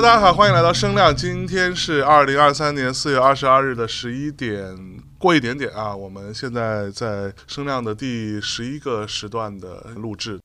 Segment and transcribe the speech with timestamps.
[0.00, 1.14] 大家好，欢迎来到声量。
[1.14, 4.74] 今天是二零二三年四月二十二日的十一点
[5.18, 10.40] 过一点点啊，我们现在在声量的第十一个时段的录制。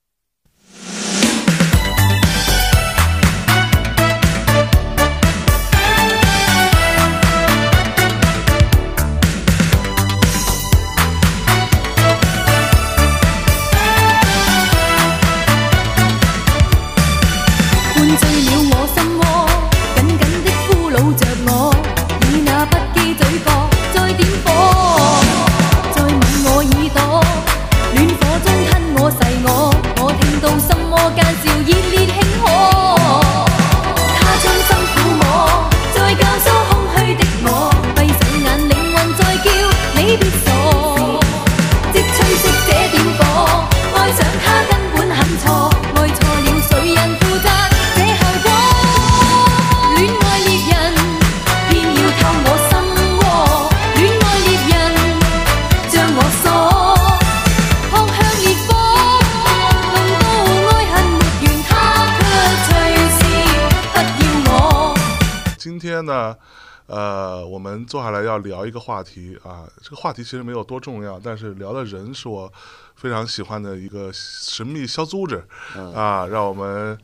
[68.46, 69.68] 聊一个话题啊。
[69.82, 72.52] 这个话题其实没有多重要，但是聊的人是我
[72.96, 75.44] 非常喜欢的一个神秘小组织、
[75.94, 76.28] 啊。
[76.28, 76.98] 让我们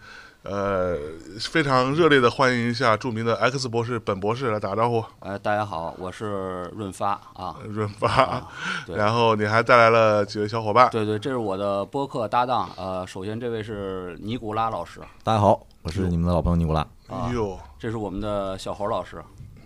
[0.43, 0.97] 呃
[1.39, 7.57] 非常热烈的欢迎一下著名的 X 博士本博士来打個招呼，哎，大家好，我是润发啊。
[7.67, 8.47] 潤發。
[8.87, 12.69] 对然后你还带来了几位小伙伴，对对，这是我的播客搭档。
[12.77, 16.81] 呃，首先这位是尼古拉老师，大家好，我是你们的老朋友尼古拉。
[17.07, 19.21] 啊哎呦，这是我们的小侯老师。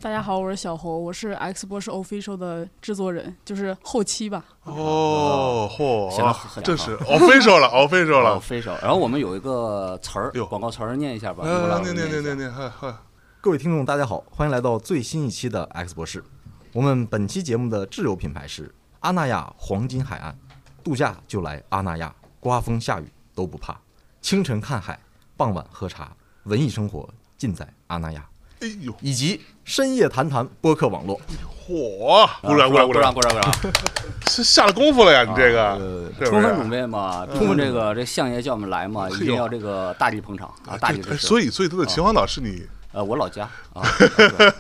[0.06, 4.46] 大家好，我是小侯，我是 X 博士 Official 的制作人，就是后期吧。
[4.62, 8.80] 哦，嚯显得很，这是 official 了， official 了，official。
[8.84, 11.44] 然后我们有一个词儿，广告词儿念一下吧。
[11.44, 12.94] 念念念念念，嗨嗨，
[13.42, 16.24] 各位听众，大家好，欢迎来到最新一期的 X 博士。
[16.72, 20.38] 我们本期节目的挚友品牌是阿那亚黄金海岸，
[20.84, 23.76] 度假就来阿那亚，刮风下雨都不怕。
[24.22, 25.00] 清晨看海，
[25.36, 28.24] 傍晚喝茶，文艺生活尽在阿那亚，
[28.62, 31.20] 哎呦，以及深夜谈谈播客网络。
[31.68, 33.74] 嚯，鼓掌鼓掌鼓掌鼓掌鼓，掌！
[34.30, 36.70] 是下了功夫了呀，你这个充分准？
[36.70, 41.14] 备嘛，充分这个这相爷叫我们来嘛，一定要这个大力捧场啊，大力支持。
[41.16, 42.66] 哎所以所以他的秦皇岛是你。
[42.92, 43.50] 呃，我老家。
[43.74, 44.54] 啊， 对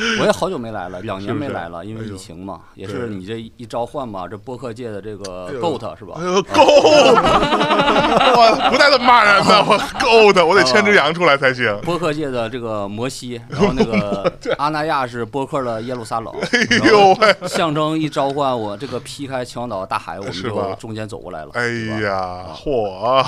[0.20, 7.14] 我也好久没来了，两年没来了，因为疫情嘛，也是你这一召唤嘛，这播客界的这个 GOAT 是吧？GOAT，！
[8.36, 11.78] 我不带这么骂人的，我 GOAT，，我得牵只羊出来才行。
[11.82, 21.50] 播客界的这个摩西， 然后那个阿那亚是播客的耶路撒冷，哎呦喂，象征一召唤我这个劈开秦皇岛大海，我们就中间走过来了。
[21.54, 21.68] 哎
[22.02, 23.24] 呀，嚯！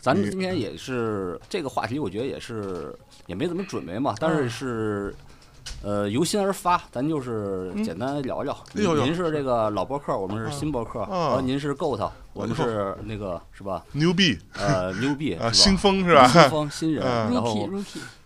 [0.00, 2.94] 咱们今天也是这个话题，我觉得也是
[3.26, 5.14] 也没怎么准备嘛，但嗯是是。
[5.82, 8.56] 呃，由心而发，咱就是简单聊聊。
[8.72, 13.84] 您是这个老博客，我们是新博客，啊然后您是 GOAT，我们是那个是吧？
[13.92, 16.26] 牛逼呃，牛逼 啊，是吧新风是吧？
[16.26, 17.68] 新风新人，啊然后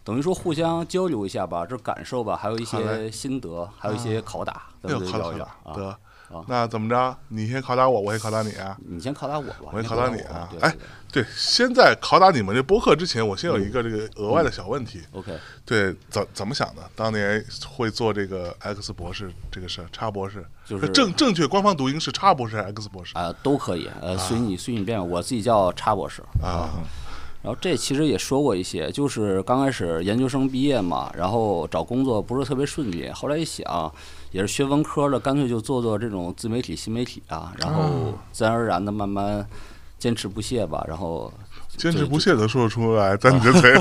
[0.02, 5.98] 等于说互相交流一下吧，这感受吧，还有一些心得，还有一些拷打，咱们聊一聊啊。
[6.46, 7.16] 那怎么着？
[7.28, 8.76] 你先拷打我，我先拷打你啊？
[8.86, 10.74] 你先拷打我吧，我先拷打你啊哎
[11.12, 15.02] 对先在拷打你们这播客之前，我先有一个这个额外的小问题。
[15.10, 16.82] ，OK，对，怎怎么想的？
[16.94, 26.22] 当年会做这个 X 博士这个事儿，叉博士，就是正正确官方读音是叉博士还是 X 博士啊，都可以，呃，随你随你便，我自己叫叉博士。
[26.40, 26.70] 啊？
[27.42, 33.90] 然后这其实也说过一些，就是刚开始研究生毕业嘛，然后找工作不是特别顺利，后来一想，
[34.30, 39.46] 也是学文科的，干脆就做做这种自媒体、新媒体啊，然后自然而然的慢慢
[39.98, 41.32] 坚持不懈吧，然后
[41.76, 43.80] 坚持不懈的说出来，在你的嘴里。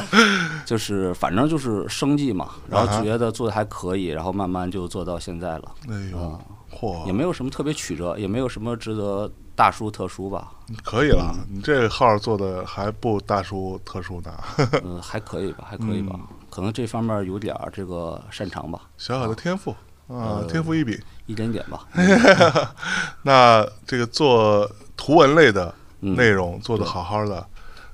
[0.66, 6.38] 就是反正就是生计嘛，然后觉得做的还可以，然后慢慢就做到现在了，哎呦啊，
[6.74, 14.32] 嚯，也没有什么特别曲折，也没有什么值得大叔特殊吧，可以了，你这号做的还不大叔特殊呢，
[14.84, 19.70] 嗯，还可以吧，还可以吧，嗯可能这方面有点这个擅长吧，小小的天赋
[20.08, 20.96] 啊，呃天赋异禀。
[21.26, 21.86] 一点点吧。
[23.22, 27.44] 那这个做图文类的嗯内容做的好好的，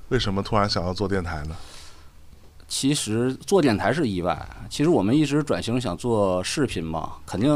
[0.09, 1.55] 为什么突然想要做电台呢？
[2.67, 7.49] 其实做电台是意外，其实我们一直转型想做视频嘛，肯定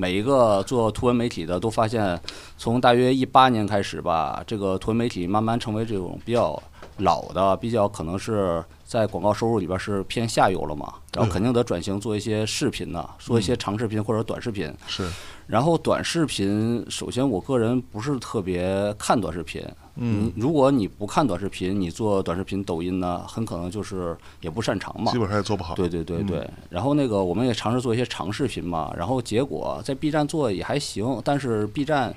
[0.00, 2.18] 每一个做图文媒体的都发现，
[2.56, 6.60] 从大约一八年开始吧，这个图文媒体慢慢成为这种比较
[6.96, 14.72] 老的，比较可能是在广告收入里边是偏下游了嘛，然后肯定得转型做一些视频呢，做一些长视频或者短视频。
[14.86, 15.06] 是，
[15.46, 19.62] 然后短视频，首先我个人不是特别看短视频，
[20.02, 25.12] 嗯，如果你不看短视频，你做短视频、抖音呢，很可能就是也不擅长嘛。
[25.12, 25.18] 基。
[25.18, 25.74] 本上也做不好。
[25.74, 32.14] 对对对对，然后那个我们也尝试做一些长视频嘛，然后结果在 B 站做也还行，但是 B 站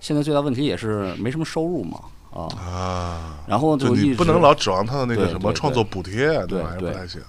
[0.00, 2.00] 现在最大问题也是没什么收入嘛，
[2.32, 6.90] 啊，啊，然后就你不能老指望他的那个什么创作补贴，啊对对。
[6.90, 7.20] 不太行。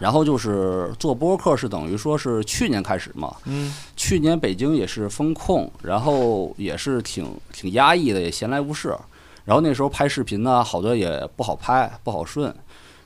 [0.00, 8.92] 然后就是做播客是等于说是去年开始嘛，嗯，去年北京也是封控，然后也是挺挺压抑的，也闲来无事。
[9.44, 12.54] 然后那时候拍视频呢，好多也不好拍，不好顺。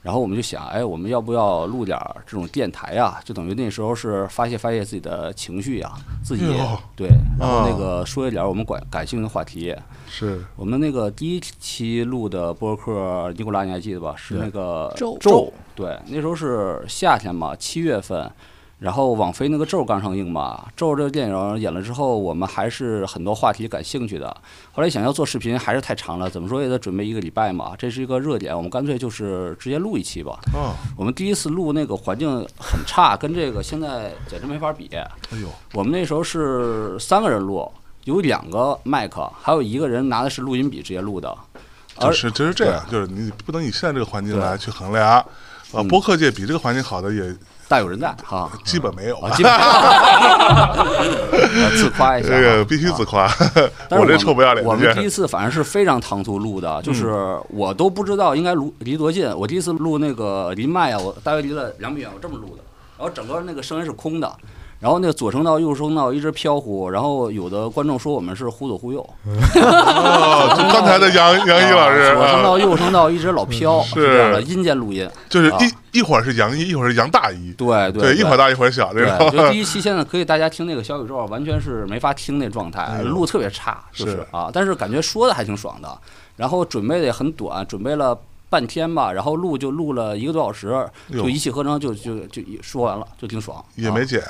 [0.00, 3.20] 然后我们就想，哎，我们要不要录点儿这种电台呀？
[3.24, 5.92] 就等于那时候是发泄发泄自己的情绪呀、
[6.22, 7.08] 自己哟对，
[7.38, 9.74] 然后那个说一点儿我们感感兴趣的话题。
[10.06, 14.14] 是我们那个第一期录的播客，尼古拉你还记得吧？
[14.16, 18.30] 是那个咒咒，对，那时候是夏天嘛，七月份，
[18.78, 24.36] 然后网飞那个咒刚上映嘛，咒这个电影演了之后，我们还是很多话题感兴趣的。
[24.72, 30.38] 后来想要做视频还是太长了，怎么说也得准备一个礼拜嘛，这是一个热点，我们干脆就是直接录一期吧。
[30.54, 34.88] 哦，我们第一次录那个环境很差，跟这个现在简直没法比。
[34.92, 35.08] 哎
[35.42, 37.68] 呦，我们那时候是三个人录，
[38.04, 41.36] 有两个麦克，还有一个人拿的是录音笔直接录的。
[41.96, 45.18] 而就是就是这样，就是你不能以现在这个环境来去衡量。
[45.72, 47.36] 呃，嗯播客界比这个环境好的也
[47.68, 49.18] 大有人在哈，基本没有。
[49.18, 49.60] 啊，基本上
[51.76, 53.30] 自夸一下啊，这个必须自夸，
[53.88, 59.28] 但是这臭不要脸我们第一次反正是非常唐突录的，就是我都不知道应该录离多近。
[59.36, 62.62] 我第一次录那个离麦啊，我大约离了两米远，我这么录的，
[62.96, 64.32] 然后整个那个声音是空的。
[64.80, 75.10] 然后那个左声道、右声道一直飘忽，然后有的观众说我们是忽左忽右， 哦，就刚才的杨杨一老师，啊左声道、啊右声道一直老飘，是这样的阴间录音。
[75.28, 85.98] 就是啊一一会儿是杨一，一会儿是杨大一，对对一会儿大一会儿小，这对，就个第一期现在可以大家听那个小宇宙，完全是没法听那状态录特别差，就是是啊，但是感觉说的还挺爽的，
[86.36, 88.16] 然后准备的也很短，准备了
[88.48, 93.58] 半天吧，然后录就录了一个多小时，就一气呵成就就就一说完了，就挺爽。
[93.58, 94.22] 啊也没剪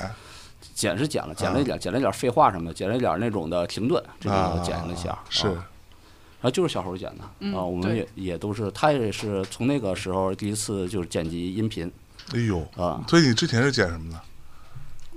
[0.79, 5.67] 剪是剪了，剪了一点，剪了一点废话什么的，剪了一点那种的停顿，这种剪了一下，是啊。
[6.39, 11.91] 然后就是小猴剪的嗯啊，我们也也都是，他也是从那个时候第一次就是剪辑音频
[12.33, 14.21] 哎呦，啊，所以你之前是剪什么的？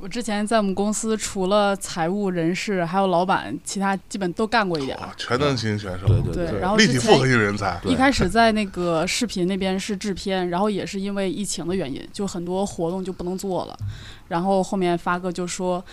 [0.02, 13.78] 我之前在我们公司除了财务、人事还有老板，其他基本都干过一点全能型选手，对对对，对然后立体复合型人才，一开始在那个视频那边是制片，然后也是因为疫情的原因，就很多活动就不能做了。
[14.26, 15.84] 然后后面发哥就说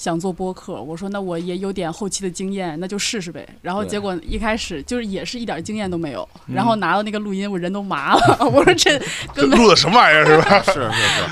[0.00, 3.46] 想做播客，我说那我也有点后期的经验，那就试试呗。
[3.60, 9.04] 然后结果一开始就是也是一点经验都没有，嗯然后拿到那个录音我人都麻了，我说这这
[9.36, 10.62] 根本录的什么玩意儿是吧？
[10.64, 10.80] 是是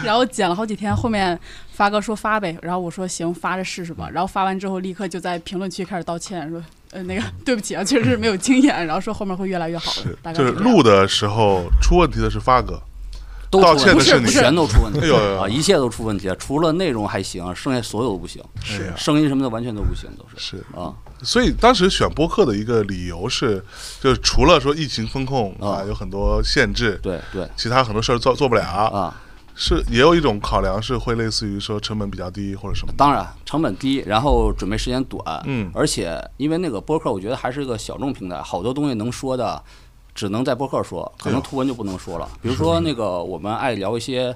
[0.01, 1.39] 是，然后剪了好几天，后面
[1.71, 4.07] 发哥说发呗，然后我说行，发着试试吧。
[4.13, 12.79] 然后发完之后，立刻就在评论区开始道歉，说呃那个对不起啊，确实没有经验，然后说后面会越来越好的是，大，概就是录的时候出问题的是发哥，
[13.51, 20.93] 都道歉的是你全都出问题哎呦呦呦啊，一切都出问题，除了内容还行，剩下所有都不行，是呀声音什么的完全都不行，都是是，啊，
[21.23, 23.65] 所以当时选播客的一个理由是，
[24.01, 29.17] 就是除了说疫情风控啊啊有很多限制，对对其他很多事儿做做不了，啊，
[29.55, 32.93] 是也有一种考量是会类似于说成本比较低或者什么。
[32.99, 39.63] 当然成本低，然后准备时间短，嗯而且因为那个播客，我觉得还是一个小众平台，好多东西能说的。
[40.19, 42.29] 只能在播客说，可能图文就不能说了。
[42.43, 44.35] 比如说那个，我们爱聊一些，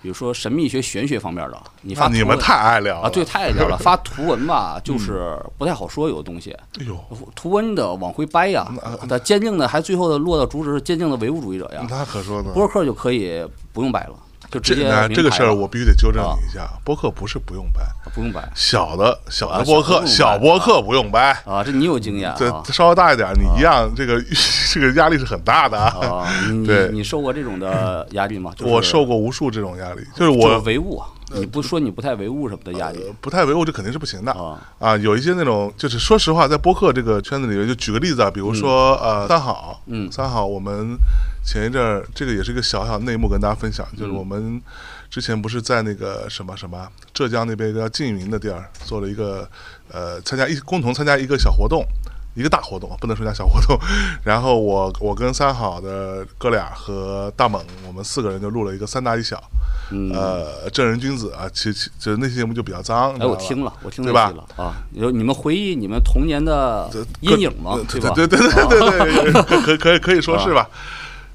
[0.00, 1.60] 比如说神秘学、玄学方面的。
[1.82, 3.76] 你发你们太爱聊了啊，对，太爱聊了。
[3.78, 6.52] 发图文吧，就是不太好说，有的东西。
[6.78, 6.96] 哎呦，
[7.34, 8.72] 图文的往回掰呀，
[9.08, 11.84] 但坚定的还最后的落到主旨是坚定的唯物主义者呀。
[11.90, 12.52] 那可说呢。
[12.54, 14.14] 播客就可以不用掰了，
[14.54, 17.80] 就直接这个事儿我必须得纠正你一下，播客不是不用掰，
[18.14, 24.22] 不用掰小的小啊的播客，小播客不用掰，啊，这你有经验这啊稍微大一点，你一样这个
[24.72, 26.24] 这个压力是很大的啊。
[26.64, 28.52] 对你你受过这种的压力吗？
[28.56, 31.02] 就是我受过无数这种压力，就是就是我唯物，
[31.32, 34.96] 你不说你不太唯物什么的压力呃不太唯物，这肯定是不行的啊啊。
[34.96, 40.96] 有一些那种，就是说实话，在播客这个圈子里面，就举个例子啊，比如说呃，三好，嗯三好，我们
[41.44, 44.60] 前一阵儿这个也是一个小小内幕跟大家分享，就是嗯我们
[45.08, 49.48] 之前不是在那个什么什么浙江那边一个叫缙云的地儿做了一个
[49.90, 51.84] 呃参加一共同参加一个小活动。
[52.34, 53.78] 一个大活动，不能说叫小活动。
[54.24, 59.42] 然后我我跟三好的哥俩和大猛，我们四个人就录了一个三大一小，
[59.90, 67.78] 嗯，呃，正人君子啊，其其就是那期节目就比较脏，哎，我听了，我听了对吧期了啊，有你们回忆你们童年的阴影吗？
[67.88, 68.10] 对吧？
[68.14, 70.68] 对对对对啊对对， 可可以可以说是吧。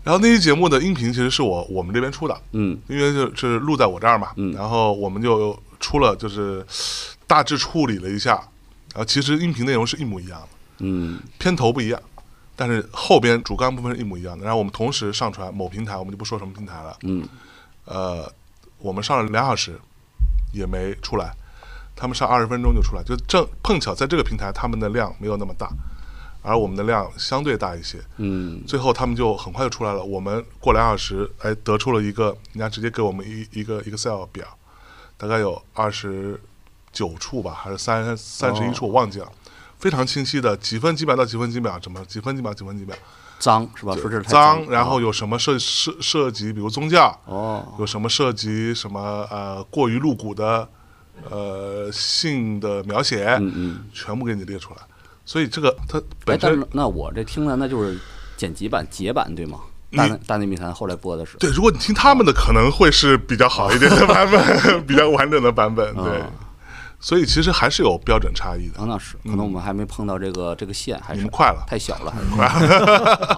[0.01, 6.65] 然后那期节目的音频其实是我我们这边出的，嗯因为就是录在我这儿嘛，嗯然后我们就出了，就是
[7.27, 8.31] 大致处理了一下，
[8.93, 10.47] 然后其实音频内容是一模一样的，
[10.79, 12.01] 嗯片头不一样，
[12.55, 14.43] 但是后边主干部分是一模一样的。
[14.43, 16.97] 然后我们同时上传某平台，我们就不说什么平台了。
[17.03, 17.27] 嗯，
[17.85, 18.31] 呃，
[18.77, 19.79] 我们上了两小时
[20.53, 21.31] 也没出来，
[21.95, 25.69] 他们上二十分钟就出来，就正碰巧在这个平台他们的量没有那么大，
[26.41, 27.97] 而我们的量相对大一些。
[28.17, 30.03] 嗯，最后他们就很快就出来了。
[30.03, 34.45] 我们过两小时，哎，得出了一个，人家直接给我们一一个 Excel 表，
[35.17, 36.39] 大概有二十
[36.91, 39.31] 九处吧，还是三三十一处，我忘记了，
[39.79, 42.95] 非常清晰的几分几秒到几分几秒，怎么几分几秒几分几秒，
[43.39, 43.95] 脏是吧？
[43.95, 50.67] 说这是太脏，然后哦有什么涉涉涉及，比如宗教，哦，有什么涉及什么呃过于露骨的
[51.29, 53.79] 呃性的描写，嗯嗯。
[53.93, 54.81] 全部给你列出来。
[55.25, 57.97] 所以这个它哎，本身那我这听的那就是
[58.35, 59.59] 剪辑版、节版对吗？
[59.95, 61.37] 大内大内密谈后来播的是。
[61.37, 65.95] 对，如果你听他们的，可能会是比较好一点的版本， 比较完整的版本。
[65.95, 66.29] 对，啊
[66.99, 68.85] 所以其实还是有标准差异的啊，。
[68.87, 72.25] 那是，可能我们还没碰到这个这个线，还是快了太小了，还是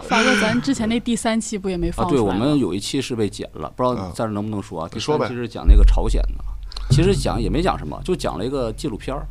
[0.07, 1.93] 发哥， 咱之前那第三期不也没啊？
[1.93, 2.39] 对，放出来吗？
[2.39, 4.87] 我们有一期是被剪了，不知道嗯在这能不能说啊？
[4.89, 6.43] 第你说呗三期是讲那个朝鲜的，
[6.89, 9.27] 其实讲也没讲什么，就讲了一个纪录片儿，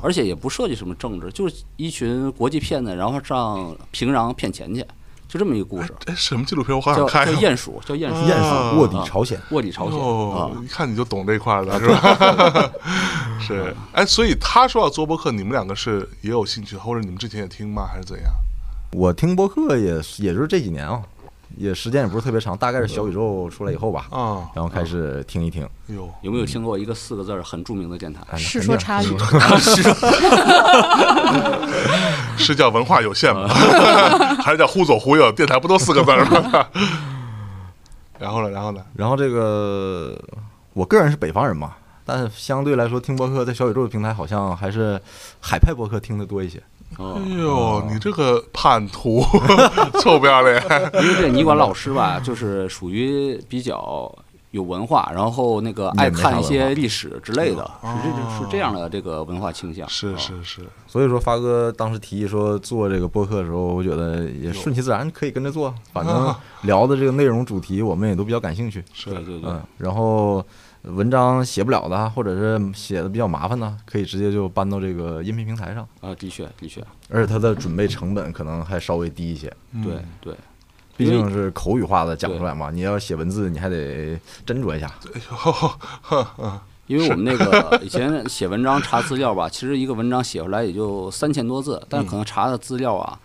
[0.00, 4.80] 而且也不涉及什么政治，就是一群国际骗子，然后上平壤骗钱去，
[5.28, 6.76] 就这么一个故事，哎，什么纪录片？
[6.76, 7.26] 我好叫想看。
[7.26, 12.70] 叫鼹鼠，叫鼹鼠，啊鼹鼠卧底朝鲜，卧底朝鲜哦啊，，一看你就懂这块的是吧？
[13.42, 17.86] 是，哎，所以他说要做播客，你们两个是也有兴趣，或者你们之前也听吗？
[17.86, 18.32] 还是怎样？
[18.92, 21.02] 我听播客也也就是这几年啊，
[21.56, 25.68] 也时间也不是特别长，大概是小宇宙出来以后吧，啊，然后开始听一听。
[25.86, 28.20] 有有没有听过一个四个字儿很著名的电台？
[28.30, 29.16] 哎是说差距，
[32.36, 33.48] 是叫文化有限吗？
[34.42, 35.32] 还是叫忽左忽右？
[35.32, 36.66] 电台不都四个字儿吗？
[38.18, 38.50] 然后呢？
[38.50, 38.82] 然后呢？
[38.94, 40.18] 然后这个
[40.74, 41.72] 我个人是北方人嘛，
[42.12, 45.00] 但是相对来说听播客在小宇宙的平台好像还是
[45.40, 46.62] 海派播客听的多一些。
[46.98, 49.24] 哦哎，呦，你这个叛徒，
[50.02, 50.62] 臭不要脸！
[51.02, 54.14] 因为这尼管老师吧，就是属于比较
[54.50, 59.88] 有文化，然后那个爱看一些历史之类的，是这是这样的这个文化倾向。
[59.88, 68.84] 是啊是是，所以说发哥当时提议说做这个播客的时候，我觉得也顺其自然，可以跟着做，反 正聊的这个内容主题我们也都比较感兴趣。
[68.92, 70.44] 是对对对嗯，，然后
[70.82, 79.82] 文章写不了的，或者是写的比较麻烦的，可以直接就搬到这个音频平台上，啊，的确的确，而且它的准备成本可能还稍微低一些，嗯。
[79.84, 80.34] 对对。
[80.94, 84.14] 毕竟是口语化的讲出来嘛，你要写文字，你还得
[84.46, 84.92] 斟酌一下。
[85.14, 93.18] 哎呦，嗯因为我们那个 以前写文章查资料吧，其实一个文章写出来也就三千多字，但是可能查的资料啊，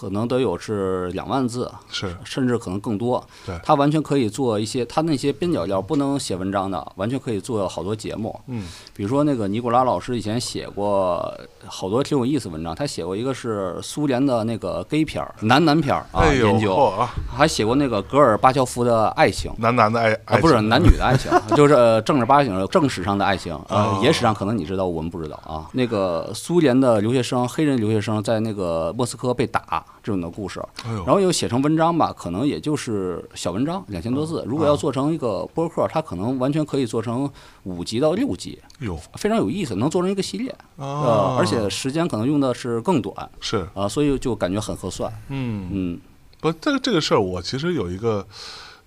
[0.00, 3.22] 可能得有是两万字，是甚至可能更多。
[3.44, 8.40] 对他完全可以做一些，他那些边角料不能写文章的，完全可以做好多节目。
[8.46, 8.64] 嗯，
[8.94, 11.30] 比如说那个尼古拉老师以前写过
[11.66, 16.90] 好多挺有意思文章，他写过一个是苏联的那个 gay 片儿、男男片儿啊哎研究，
[17.30, 19.52] 还写过那个戈尔巴乔夫的爱情。
[19.58, 25.68] 男男的爱不是男女的爱情， 就是呃正儿八经的正史上的爱情，呃哦，野史上可能你知道，我们不知道啊。
[25.74, 34.42] 那个苏联的留学生，黑人留学生在那个莫斯科被打这种的故事，然后又写成文章吧，可能也就是小文章，两千多字。
[34.46, 37.30] 如果要做成一个播客，它可能完全可以做成
[37.64, 40.54] 五集到六集，有非常有意思，能做成一个系列。
[40.76, 43.30] 呃啊，，而且时间可能用的是更短。
[43.40, 43.68] 是。
[43.74, 45.12] 啊，所以就感觉很合算。
[45.28, 45.68] 嗯。
[45.70, 46.00] 嗯，
[46.40, 48.26] 不，这个这个事儿，我其实有一个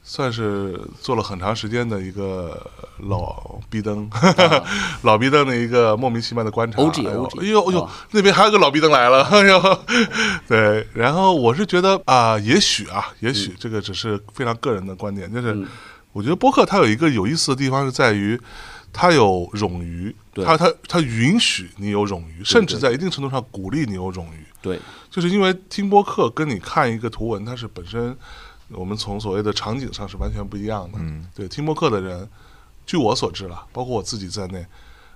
[0.03, 2.69] 算是做了很长时间的一个
[3.07, 4.09] 老逼灯，
[5.03, 6.81] 老逼灯的一个莫名其妙的观察。
[6.81, 9.79] OG 哎呦哎呦哎呦啊，那边还有个老逼灯来了， 哎呦，
[10.47, 10.85] 对。
[10.93, 15.65] 然后我是觉得啊、也许啊，也许这个只是非常个人的观点，就是嗯
[16.11, 18.39] 我觉得播客它有一个有意思的地方是在于。
[18.95, 24.45] 它有冗余，它它它允许你有冗余，甚至在一定程度上鼓励你有冗余。
[24.61, 24.79] 对，
[25.09, 28.15] 就是因为听播客跟你看一个图文，它是本身
[28.75, 30.97] 我们从所谓的场景上是完全不一样的。
[30.99, 32.27] 嗯，对，听播客的人，
[32.85, 34.65] 据我所知了，包括我自己在内，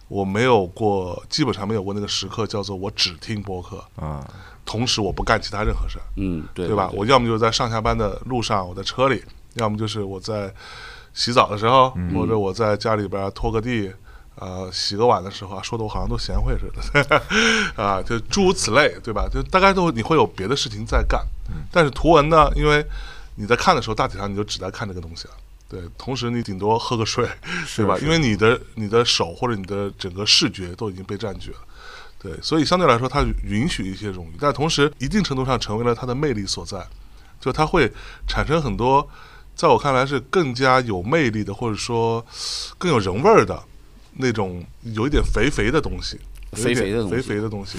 [0.08, 4.26] 我没有过，基本上没有过那个时刻叫做我只听播客，啊，
[4.66, 6.90] 同时我不干其他任何事儿，嗯，对，对吧？
[6.94, 9.20] 我要么就是在上下班的路上，我在车里；
[9.56, 10.54] 要么就是我在
[11.14, 13.92] 洗澡的时候，或者我在家里边拖个地。
[14.40, 16.72] 呃，洗个碗的时候啊，说的我好像都贤惠似
[17.10, 17.24] 的，
[17.76, 19.28] 啊，就诸如此类，对吧？
[19.28, 21.26] 就大概都你会有别的事情在干，
[21.72, 22.86] 但是图文呢，因为
[23.40, 25.34] 你在看的时候，大体上你就只在看这个东西了，
[25.70, 27.30] 对，同时你顶多喝个水，
[27.76, 27.98] 对吧？
[28.02, 31.58] 因为你的你的手或者你的整个视觉都已经被占据了，
[32.20, 36.84] 对，所以相对来说，它允许一些冗余，但同时一定程度上成为了它的魅力所在，
[37.40, 37.92] 就它会
[38.28, 39.08] 产生很多，
[39.56, 42.26] 在我看来是更加有魅力的，或者说
[42.80, 43.64] 更有人味儿的
[44.14, 46.20] 那种有一点肥肥的东西，
[46.54, 47.78] 肥肥的东西肥肥的东西，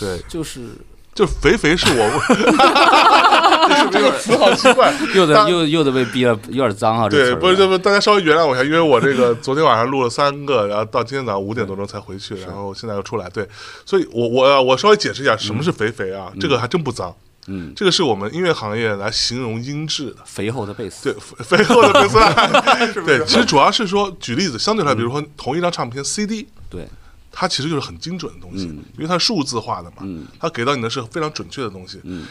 [0.00, 0.76] 对，就是
[1.18, 2.08] 就肥肥是我，
[3.90, 4.94] 这个词好奇怪。
[5.16, 7.08] 又大得又又得被逼了，有点脏啊！
[7.08, 13.44] 对，不是，不是，大家稍微原谅我一下，因为我这个昨天晚上录了三个，然后到今天早上五点多钟才回去，然后现在又出来，对，
[13.84, 17.12] 所以我我我稍微解释一下什么是肥肥啊，这个还真不脏，
[17.48, 20.10] 嗯，这个是我们音乐行业来形容音质。
[20.10, 20.18] 的。
[20.24, 22.16] 肥厚的贝斯，对，肥肥厚的贝斯。
[22.16, 26.86] 兰，对，其实主要是说，举例子，相对来，比如说同一张唱片 CD，对，
[27.30, 28.84] 它其实就是很精准的东西，嗯。
[28.94, 30.26] 因为它是数字化的嘛，嗯。
[30.38, 32.00] 它给到你的是非常准确的东西。
[32.04, 32.26] 嗯。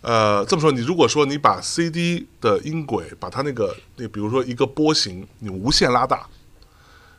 [0.00, 6.26] 呃，这么说，你如果说你把 CD 的音轨，把它那个那比如说一个波形，你无限拉大，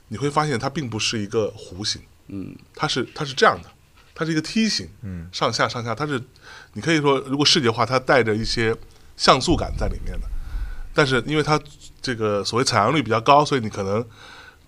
[0.08, 2.56] 你会发现它并不是一个弧形，嗯。
[2.74, 3.70] 它是它是这样的，
[4.16, 6.22] 它是一个梯形，嗯，上下上下，它是
[6.74, 8.74] 你可以说如果视觉化，它带着一些
[9.18, 10.28] 像素感在里面的，
[10.94, 11.60] 但是因为它
[12.02, 14.04] 这个所谓采样率比较高，所以你可能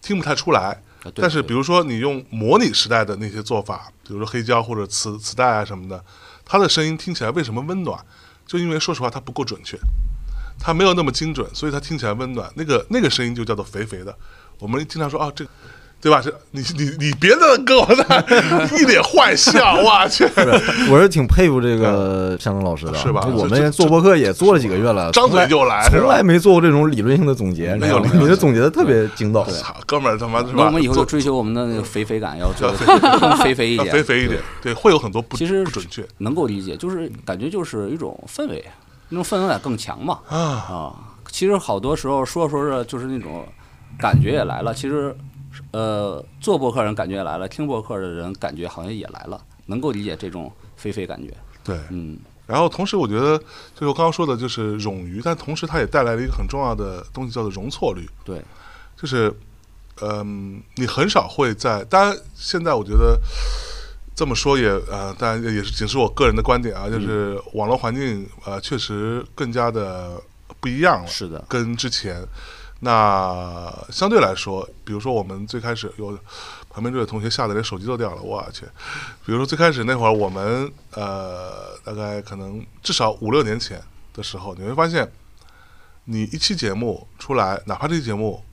[0.02, 0.84] 听不太出来。
[1.16, 6.04] 但是比如说你用模拟时代的那些做法，比如说黑胶或者磁磁带啊什么的，
[6.46, 8.00] 它的声音听起来为什么温暖？
[8.46, 9.78] 就因为说实话它不够准确，
[10.60, 12.52] 它没有那么精准，所以它听起来温暖。
[12.56, 14.16] 那个那个声音就叫做肥肥的。
[14.60, 15.52] 我们经常说啊，这个
[16.02, 16.20] 对吧？
[16.22, 18.26] 这你你你别在那跟我那
[18.78, 20.26] 一脸坏笑，我去！
[20.90, 29.46] 我是挺佩服这个向东老师的，是吧我们做播客也做了几个月了，张嘴就来，从来没做过这种理论性的总结，没有你的总结的特别精到。
[29.46, 30.54] 操，哥们儿他妈是吧？
[30.58, 32.72] 那我们以后就追求我们的那个肥肥感，要做
[33.44, 38.64] 肥肥一点， 肥肥一点，对，会有很多不其实不准确能够理解，就是感觉就是一种氛围，
[39.10, 40.18] 那种氛围感更强嘛。
[40.28, 40.38] 啊。
[40.38, 40.94] 啊，
[41.30, 43.46] 其实好多时候说着说着就是那种
[44.00, 44.74] 感觉也来了。
[44.74, 45.16] 其实，
[45.72, 51.34] 呃，做博客人感觉也来了，听博客的人感觉好像也来了，能够理解这种飞飞感觉。
[51.64, 52.18] 对，嗯，
[52.48, 58.08] 然后同时我觉得就是我刚刚说的，就是冗余，但同时它也带来了一个很重要的东西，叫做容错率。
[58.24, 58.42] 对，
[58.96, 59.34] 就是，
[60.02, 63.20] 嗯，你很少会在，当然现在我觉得
[64.16, 70.22] 这么说也呃，当然也是仅是我个人的观点啊，就是网络环境呃确实更加的
[70.60, 72.26] 不一样了，是的，跟之前。
[72.84, 76.18] 那相对来说，比如说我们最开始有
[76.68, 78.66] 旁边这位同学吓得连手机都掉了，我去！
[79.24, 83.80] 比如说最开始那会儿，我们呃大概可能至少五六年前
[84.14, 85.12] 的时候，你会发现，
[86.06, 88.44] 你一期节目出来，哪怕这期节目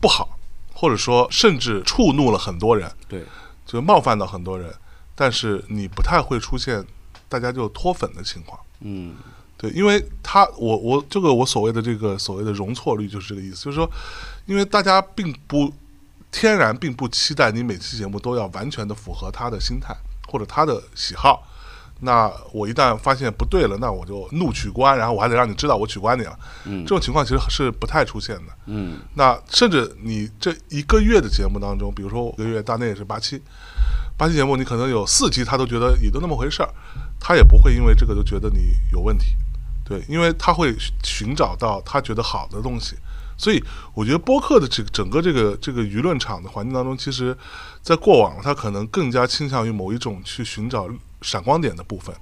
[0.00, 0.38] 不好，
[0.72, 3.24] 或者说甚至触怒了很多人，对，
[3.66, 4.72] 就冒犯到很多人，
[5.16, 6.86] 但是你不太会出现
[7.28, 8.60] 大家就脱粉的情况。
[8.80, 9.16] 嗯，
[9.60, 13.90] 对，因为他我我这个我所谓的这个所谓的容错率就是这个意思，就是说，
[14.46, 15.70] 因为大家并不
[16.32, 19.94] 天然并不期待你每期节目都要完全的符合他的心态
[20.28, 21.46] 或者他的喜好。
[22.02, 26.38] 那我一旦发现不对了，那我就怒取关，然后我还得让你知道我取关你了。
[26.64, 28.52] 嗯这种情况其实是不太出现的。
[28.64, 33.42] 嗯，那甚至你这一个月的节目当中，比如说一个月大内也是八期，
[34.16, 36.70] 八期节目你可能有四期他都觉得也就那么回事儿，
[37.20, 39.36] 他也不会因为这个就觉得你有问题，
[39.90, 40.72] 对，因为他会
[41.02, 42.94] 寻找到他觉得好的东西。
[43.36, 43.60] 所以
[43.92, 47.36] 我觉得播客的这个整个这个这个舆论场的环境当中，其实，
[47.82, 50.88] 在过往他可能更加倾向于某一种去寻找
[51.22, 52.14] 闪光点的部分，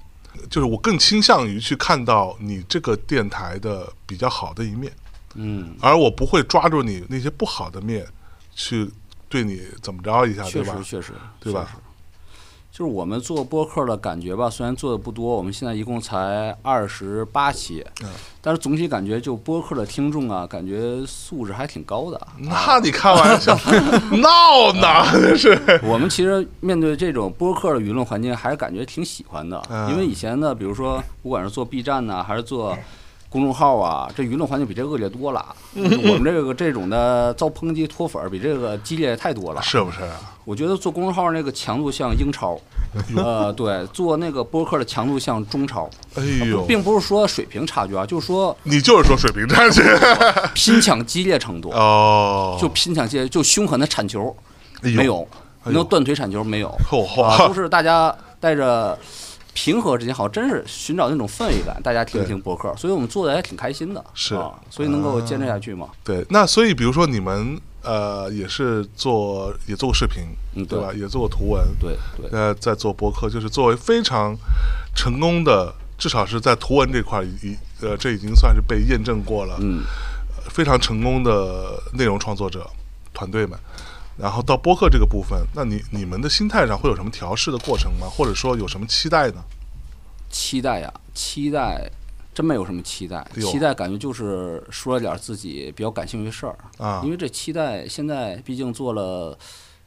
[0.49, 4.91] 就是我更倾向于去看到你这个电台的比较好的一面。
[5.35, 8.07] 嗯，而我不会抓住你那些不好的面
[8.55, 8.89] 去
[9.27, 10.83] 对你怎么着一下，对吧确实？
[10.83, 11.77] 确实，对吧？
[12.79, 18.07] 就是我们做播客的感觉吧，虽然做的不多，我们现在一共才二十八期，嗯
[18.41, 22.27] 但是总体感觉就播客的听众啊，感觉素质还挺高的。
[22.37, 23.53] 那你开玩笑，
[24.21, 25.11] 闹呢？
[25.11, 32.77] 这是 我们其实面对这种播客的舆论环境，还是感觉挺喜欢的，嗯因为以前呢，比如说不管是做 B 站呢、还是做
[33.29, 35.55] 公众号啊，这舆论环境比这恶劣多了。
[35.75, 39.61] 我们这个这种的遭抨击、脱粉儿，比这个激烈太多了。
[39.61, 40.35] 是不是啊？
[40.45, 42.59] 我觉得做公众号那个强度像英超，
[43.15, 49.83] 呃，对，做那个播客的强度像中超，哎呦，并不是说水平差距啊，就是说你就是说水平差距
[50.55, 54.35] 拼抢激烈程度， 哦，就拼抢激烈，就凶狠的铲球
[54.81, 55.21] 没有，
[55.63, 56.75] 哎呦那种断腿铲球没有。
[56.89, 58.97] 嚯啊，嚯都是大家带着
[59.61, 65.89] 平和之间，好像真是寻找那种氛围感，大家听一听博客，所以我们做的还挺开心的，是啊，所以能够坚持下去嘛。
[66.01, 70.23] 对，那所以比如说你们呃也是做也做过视频，
[70.55, 70.93] 嗯对吧？
[70.93, 74.33] 也做过图文，对对，呃，在做博客，就是作为非常
[74.95, 79.83] 成功的，至少是在图文这块儿已呃，这已经算是被验证过了，嗯，
[80.37, 82.65] 呃非常成功的内容创作者
[83.13, 83.59] 团队们。
[84.19, 88.07] 然后到播客这个部分，那你你们的心态上会有什么调试的过程吗？
[88.07, 89.43] 或者说有什么期待呢？
[90.29, 91.89] 期待呀，期待。
[92.31, 99.37] 真没有什么期待，期待感觉就是说了点自己比较感兴趣的事儿，啊因为这期待现在毕竟做了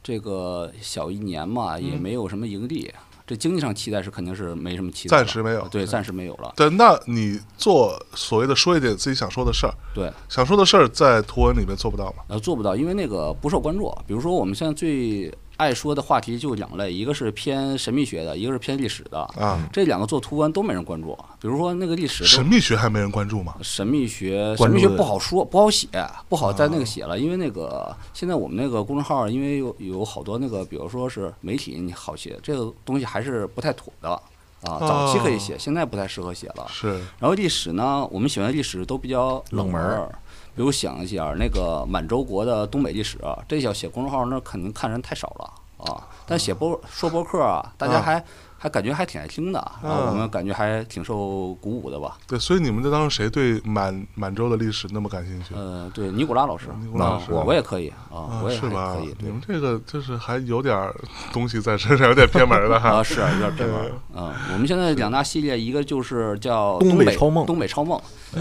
[0.03, 2.93] 这个小一年嘛，嗯也没有什么盈利，
[3.25, 6.51] 这经济上期待是肯定是没什么期待，暂时没有对，暂时没有了。
[6.57, 12.23] 对，那你做所谓的说一点自己想说的事儿，对，想说的事儿在图文里面做不到吗？
[12.27, 13.89] 呃，做不到，因为那个不受关注。
[14.05, 19.19] 比如说我们现在最爱说的话题就两类，一个是偏神秘学的，一个是偏历史的。
[19.37, 21.17] 啊，这两个做图文都没人关注。
[21.39, 23.55] 比如说那个历史神秘学还没人关注吗？
[23.61, 25.87] 神秘学，神秘学不好说，不好写，
[26.27, 34.79] 不好在那个写了，因为那个现在我们那个公众号，因为有有好多那个，比如说是媒体，你好写这个东西还是不太妥的啊。
[34.79, 36.65] 早期可以写，现在不太适合写了。
[36.69, 40.19] 是然后历史呢，我们喜欢的历史都比较冷门冷门儿，
[40.55, 46.07] 比如想一下那个满洲国的东北历史，这小写公众号那肯定看人太少了啊。
[46.25, 48.23] 但写播说播客啊，大家啊还
[48.57, 52.17] 还感觉还挺爱听的啊，啊我们感觉还挺受鼓舞的吧。
[52.25, 55.53] 对，所以你们这当时谁对满满洲的历史那么感兴趣？
[55.53, 59.13] 呃，对，尼古拉老师，尼古拉老师我我也可以啊，啊我，也还是吧可以，？
[59.19, 60.89] 你们这个就是还有点
[61.33, 63.03] 东西在身上，有点偏门的啊，哈。
[63.03, 63.91] 是有点偏门。
[64.15, 67.99] 嗯，我们现在两大系列，一个就是叫东东北超梦东北超梦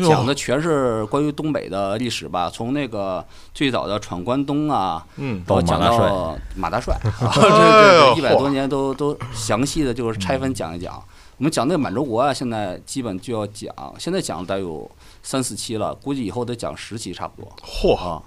[0.08, 7.60] 讲的全是关于东北的历史吧，从那个最早的闯关东啊，嗯，到讲到马大帅到马大帅，
[8.16, 11.02] 一百多年都都详细的就是拆分讲一讲。
[11.38, 14.88] 我们讲那个满洲国啊，现在基本就要讲，现在讲得有
[15.24, 17.50] 三四期了，估计以后得讲十期差不多。
[17.64, 18.22] 嚯，哈，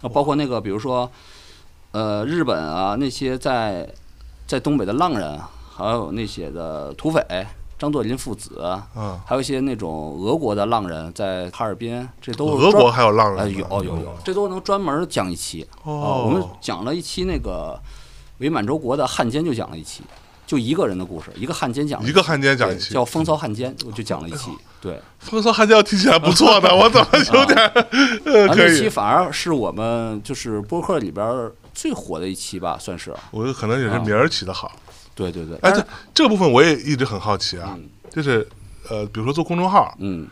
[0.00, 1.08] 那包括那个比如说，
[1.92, 3.88] 呃，日本啊那些在
[4.44, 5.38] 在东北的浪人，
[5.76, 7.24] 还有那些的土匪
[7.78, 8.60] 张作霖父子，
[8.96, 16.24] 嗯，还有一些那种俄国的浪人在哈尔滨，这都俄国还有浪哎人呢，有有有，这都能专门讲一期哦。
[16.24, 17.80] 我们哦，讲了一期那个
[18.38, 20.02] 伪满洲国的汉奸，就讲了一期。
[20.46, 24.50] 就一个人的故事，一个汉奸讲了一个汉奸讲一期，叫风骚汉奸，我就讲了一期。
[24.80, 27.70] 对， 风骚汉奸听起来不错的，我怎么有点儿
[28.24, 28.88] 呃可啊那期？
[28.88, 33.14] 反而是我们就是播客里边最火的一期吧，算是。
[33.30, 34.72] 我可能也是名儿起的好。
[35.14, 38.48] 对对对，哎，这这部分我也一直很好奇啊嗯，就是
[38.88, 40.26] 呃，比如说做公众号，嗯，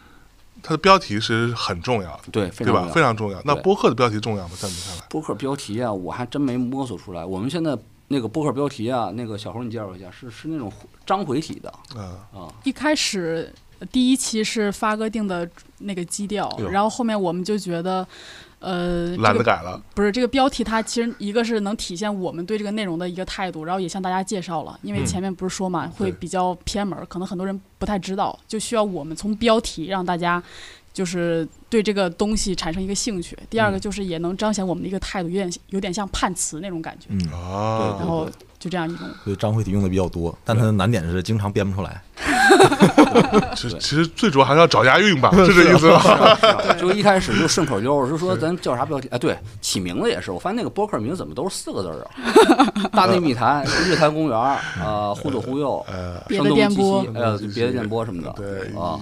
[0.62, 2.88] 它的标题是很重要的，对，非对吧？
[2.95, 3.38] 非常重要。
[3.45, 4.55] 那对播客的标题重要吗？
[4.59, 5.05] 在你看来？
[5.11, 7.23] 播客标题啊，我还真没摸索出来。
[7.23, 7.77] 我们现在
[8.09, 10.73] 那个播客标题啊，那个小猴你介绍一下，是是那种
[11.05, 18.07] 章回体的嗯，啊，一开始呃第一期是发哥定的那个基调然后后面我们就觉得，
[18.61, 19.83] 呃，懒这个得改了。
[19.95, 30.42] 不是这个标题，它其实一个是能体现我们对这个内容的一个态度，然后也向大家介绍了，因为嗯前面不是说嘛，会比较偏门儿，可能很多人不太知道，就需要我们从标题让大家
[30.97, 33.37] 就是对这个东西产生一个兴趣。
[33.51, 38.27] 第二个嗯就是也能彰显我们的一个态度，有点有点像判词那种感觉，嗯，啊，然后
[38.59, 39.07] 就这样一种。
[39.23, 42.01] 所以张慧体用的比较多，但它的难点是经常编不出来。
[43.55, 46.39] 其实其实最主要还是要找押韵吧，是这意思吧？
[46.81, 49.07] 就一开始就顺口溜，就说咱叫啥标题？
[49.11, 52.89] 哎，对，起名字也是，我发现那个播客名怎么都是四个字儿啊？
[52.97, 58.99] 大内密谈、日坛公园儿、呃，忽左忽右、呃，别声东击的电波西，呃，别的电波什么的，对啊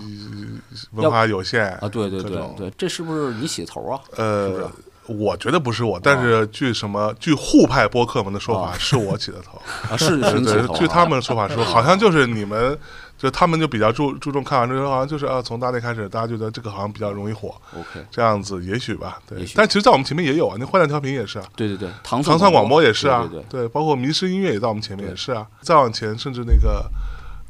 [0.92, 4.00] 文化有限啊，对对对对，这是不是你起的头啊？
[4.10, 4.66] 是不呃是，
[5.06, 9.60] 我觉得不是我，但是据什么据沪派播客们的说法，啊是我起的头。
[9.90, 12.78] 啊，是是 对据他们的说法说，好像就是你们，
[13.18, 19.18] 就他们就比较注注重看完之后，好像就是啊，从大内开始，大家觉得这个好像比较容易火，OK，这样子，也许吧。
[19.28, 26.88] 对但其实，在我们前面也有啊，那坏蛋调频也是啊，对对对，糖糖蒜广播也是啊，对对对，包括迷失音乐也在我们前面也是啊，再往前甚至那个。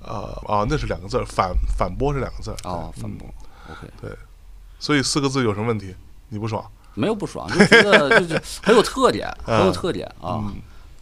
[0.06, 3.28] 呃啊，那是两个字儿，反反驳是两个字儿哦，对嗯反驳
[3.70, 4.10] ，OK，对
[4.78, 5.94] 所以四个字有什么问题？
[6.28, 6.64] 你不爽？
[6.94, 10.40] 没有不爽，就觉得就是很有特点， 嗯很有特点啊。
[10.44, 10.54] 嗯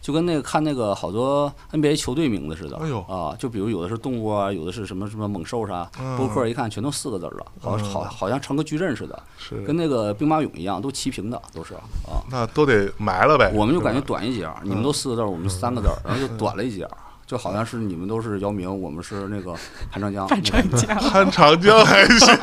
[0.03, 12.19] 就跟那个看那个好多 NBA 球队名字似的，哎呦啊，就比如有的是动物啊，有的是什么什么猛兽啥，嗯播客一看全都四个字儿了，好嗯好好像成个矩阵似的，是，跟那个兵马俑一样，都齐平的，都是啊。
[12.29, 13.49] 那都得埋了呗。
[13.55, 16.91] 我们就感觉短一截儿，你们都四个字儿，我们三个字儿，然后就短了一截儿，
[17.25, 19.53] 就好像是你们都是姚明，我们是那个
[19.91, 22.35] 潘长江，反正这样，潘长江还行，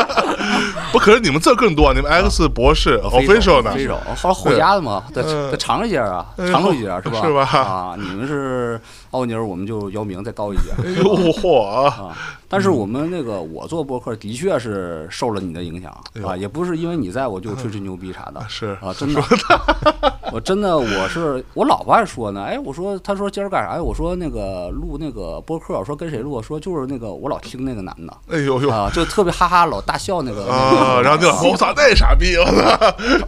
[0.92, 3.70] 不，可是你们字更多，你们 X 博士 official 呢？
[4.16, 5.50] 后来后加的嘛，得嗯。
[5.50, 7.20] 得长一些啊，哎长出一些是吧？
[7.22, 7.42] 是吧？
[7.52, 8.80] 啊，你们是
[9.16, 10.76] 奥尼尔，我们就姚明再高一截儿。
[10.84, 11.88] 哎呦嚯啊！
[11.88, 12.16] 啊，
[12.48, 15.90] 但是我们那个我做播客的确是受了你的影响
[16.22, 19.22] 啊，也不是因为你在我就吹吹牛逼啥的是啊，真的，
[20.32, 23.82] 我真的我是我老婆还说呢，哎，我说她说今儿干啥呀？
[23.82, 26.36] 我说那个录那个播客，我说跟谁录？
[26.42, 31.00] 说就是那个我老听那个男的哎呦呦啊，就特别哈哈老大笑那个啊！
[31.00, 32.76] 然后你老婆，我操，那傻逼，我操！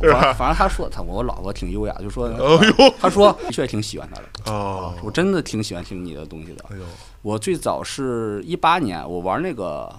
[0.02, 6.64] 反正反正他说他我老婆挺优雅，就说哎呦他说的确挺喜欢他的，哦，我真的挺喜欢听你的东西的。
[6.70, 6.84] 哎呦，
[7.22, 9.94] 我最早是一八年，我玩那个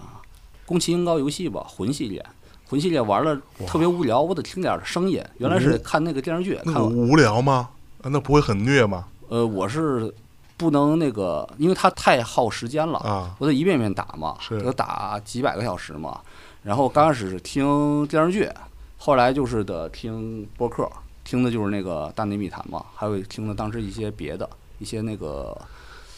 [0.66, 2.26] 宫崎英高游戏吧，魂系列，
[2.68, 5.24] 魂系列玩了特别无聊，我得听点儿声音。
[5.38, 7.70] 原来是看那个电视剧，看无聊吗？
[8.02, 9.08] 啊那不会很虐吗？
[9.28, 10.14] 呃，我是
[10.56, 16.20] 不能那个，因为它太耗时间了啊我得一遍遍打嘛，是得打几百个小时嘛。
[16.64, 18.50] 然后刚开始是听电视剧，
[18.98, 20.90] 后来就是得听播客，
[21.24, 25.56] 听的就是那个《大内密谈》嘛，还有听的当时一些别的一些那个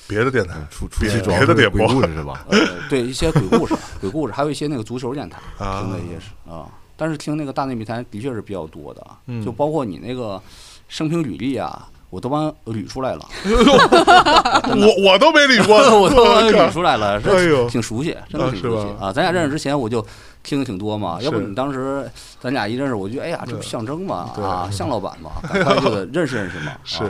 [0.08, 2.46] 别的电台出出别期主要是别的点播鬼故事是吧？
[2.50, 2.58] 呃，
[2.90, 5.82] 对一些鬼故事、鬼故事，还有一些那个足球电台啊。
[5.82, 6.68] 听的也是啊。
[6.96, 9.44] 但是听那个大内密谈的确是比较多的，嗯。
[9.44, 10.40] 就包括你那个
[10.88, 17.64] 生平履历啊，我都帮捋出来了， 我我都没捋过， 我都捋出来了，哎呦。
[17.64, 18.76] 这挺熟悉，真的挺啊是吧？
[18.76, 19.14] 熟悉啊。
[19.14, 20.06] 咱俩认识之前我就
[20.44, 22.08] 听的挺多嘛，要不你当时
[22.40, 26.74] 咱俩一认识，我就觉得哎呀，这不象征嘛啊，向老板嘛，赶快就得认识认识嘛。
[26.84, 27.04] 是。
[27.04, 27.10] 啊，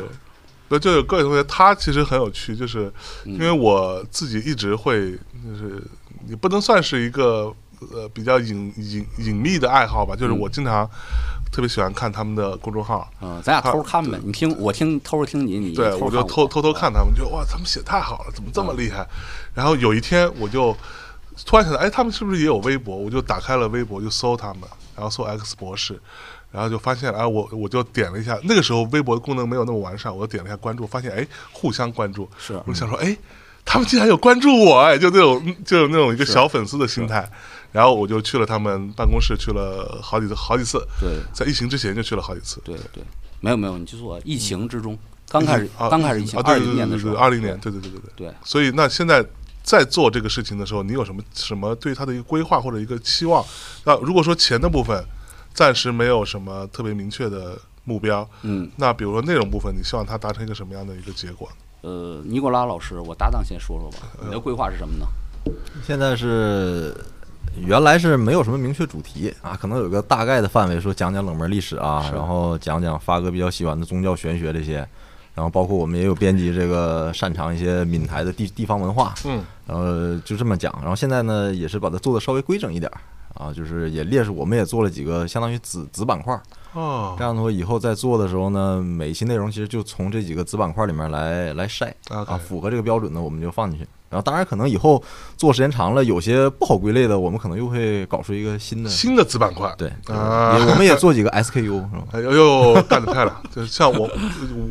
[0.71, 2.91] 那就有各位同学，他其实很有趣，就是
[3.25, 5.11] 嗯因为我自己一直会，
[5.45, 5.83] 就是
[6.27, 7.53] 也不能算是一个
[7.91, 10.89] 呃比较隐隐隐秘的爱好吧，就是嗯我经常
[11.51, 19.05] 特别喜欢看他们的公众号，嗯，咱俩偷着看呗，你听我听，偷着听你，你对我就偷偷偷看他们，就哇，他们写太好了，怎么这么厉害？
[19.53, 20.73] 然后有一天我就
[21.45, 22.95] 突然想到，哎，他们是不是也有微博？
[22.95, 24.61] 我就打开了微博，就搜他们，
[24.95, 25.99] 然后搜 X 博士，
[26.51, 33.17] 然后就发现，哎，我我就点了一下，那个时候微博的功能没有那么完善，我就点了一下关注，发现哎，互相关注，是我就想说，哎，
[33.63, 37.29] 他们竟然有关注我，哎，就那种就有那种一个小粉丝的心态。
[37.71, 42.59] 然后我就去了他们办公室，去了好几次，好几次，对在疫情之前就去了好几次。
[42.65, 43.01] 对对，
[43.39, 48.27] 没有没有，你记错了，疫情之中刚开始啊刚开始疫情，啊，二零年的时候，二零年，对对对对对。
[48.27, 49.25] 对，所以那现在
[49.63, 53.41] 在做这个事情的时候，你有什么什么对他的一个规划或者一个期望？
[53.85, 55.01] 那如果说钱的部分
[55.53, 61.49] 暂时没有什么特别明确的目标，嗯，那比如说内容部分，你希望它达成一个什么样的一个结果？
[61.81, 65.05] 呃，尼古拉老师，我搭档先说说吧，你的规划是什么呢？
[65.83, 66.95] 现在是
[67.65, 74.87] 原来是没有什么明确主题啊，可能有个大概的范围，说讲讲冷门历史啊，然后讲讲发哥比较喜欢的宗教玄学这些，
[75.33, 79.83] 然后包括我们也有编辑这个擅长一些闽台的地地方文化，嗯，然后
[80.23, 83.01] 就这么讲，然后现在呢也是把它做的稍微规整一点儿
[83.35, 86.41] 啊，就是也列出我们也做了几个相当于子子板块儿，
[86.73, 93.87] 哦这样的话以后在做的时候呢，每一期内容其实就从这几个子板块里面来来筛啊，符合这个标准的我们就放进去。
[94.11, 95.01] 然后当然可能以后
[95.37, 98.89] 做时间长了，有些不好归类的，我们可能又会搞出一个新的。
[98.89, 102.03] 新的子板块，对，啊我们也做几个 SKU 是吧？
[102.11, 103.41] 哎呦呦，干得漂亮！
[103.55, 104.09] 就是像我，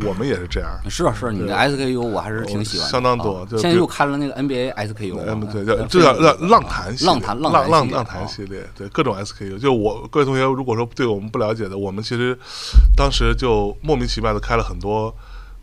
[0.06, 0.70] 我们也是这样。
[0.90, 9.58] 是啊是啊，你的 SKU 我还是挺喜欢，相当多现在又开了那个 NBA SKU，对，叫呃这叫浪浪谈系列浪谈浪浪浪谈啊系列，对各种 SKU。
[9.58, 12.38] 就我各位同学，如果说对我们不了解的，我们其实
[12.94, 15.14] 当时就莫名其妙的开了很多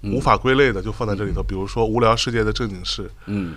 [0.04, 1.44] 无法归类的，就放在这里头。
[1.44, 3.56] 比如说无聊世界的正经事，嗯，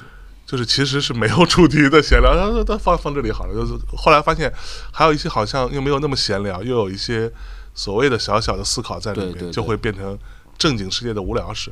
[0.51, 3.55] 就是其实是没有主题的闲聊，他说他放放这里好了。
[3.55, 4.53] 就是后来发现
[4.91, 7.31] 还有一些好像又没有那么闲聊，又有一些
[7.73, 10.19] 所谓的小小的思考在里面，对对对就会变成
[10.59, 11.71] 正经世界的无聊事。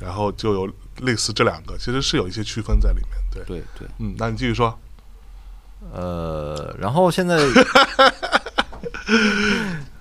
[0.00, 0.68] 然后就有
[1.02, 3.08] 类似这两个，其实是有一些区分在里面。
[3.32, 4.76] 对，对对，嗯，那你继续说。
[5.94, 7.38] 呃，然后现在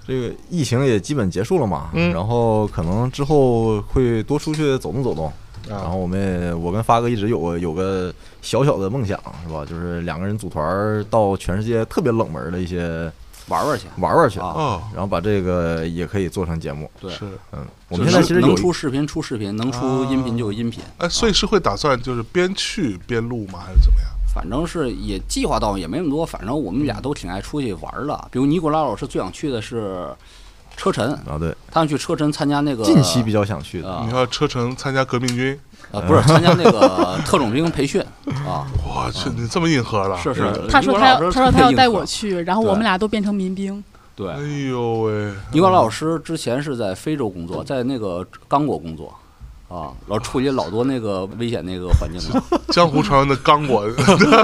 [0.07, 5.31] 这个疫情也基本结束了嘛，嗯然后可能之后会多出去走动走动。
[5.69, 9.65] 啊然后我们也，我跟发哥一直有个有个小小的梦想，是吧？
[9.65, 13.11] 就是两个人组团到全世界特别冷门的一些
[13.47, 16.89] 玩玩去，玩玩去，啊哦，然后把这个也可以做成节目。
[16.99, 24.09] 对，是，嗯，我们现在其实能出视频出视频，能出音频就有音频，哎，所以是会打算就是边去边录吗，还是怎么样？
[24.33, 28.27] 反正是也计划到也没那么多，反正我们俩都挺爱出去玩的。
[28.29, 30.09] 比如尼古拉老师最想去的是
[30.75, 33.89] 车臣，啊，对，他想去车臣参加那个近期比较想去的。
[33.89, 35.57] 啊你看车臣参加革命军，
[35.91, 38.01] 啊不是参加那个 特种兵培训
[38.47, 40.17] 啊，我去，你这么硬核了？
[40.17, 42.41] 是是，他说他要他说他要带我去。
[42.41, 43.83] 然后我们俩都变成民兵。
[44.15, 49.13] 对哎，呦喂，尼古拉老师之前是在非洲工作，在那个刚果工作。
[49.75, 52.41] 啊，老处理老多那个危险那个环境了。
[52.71, 53.85] 江湖传闻的刚果，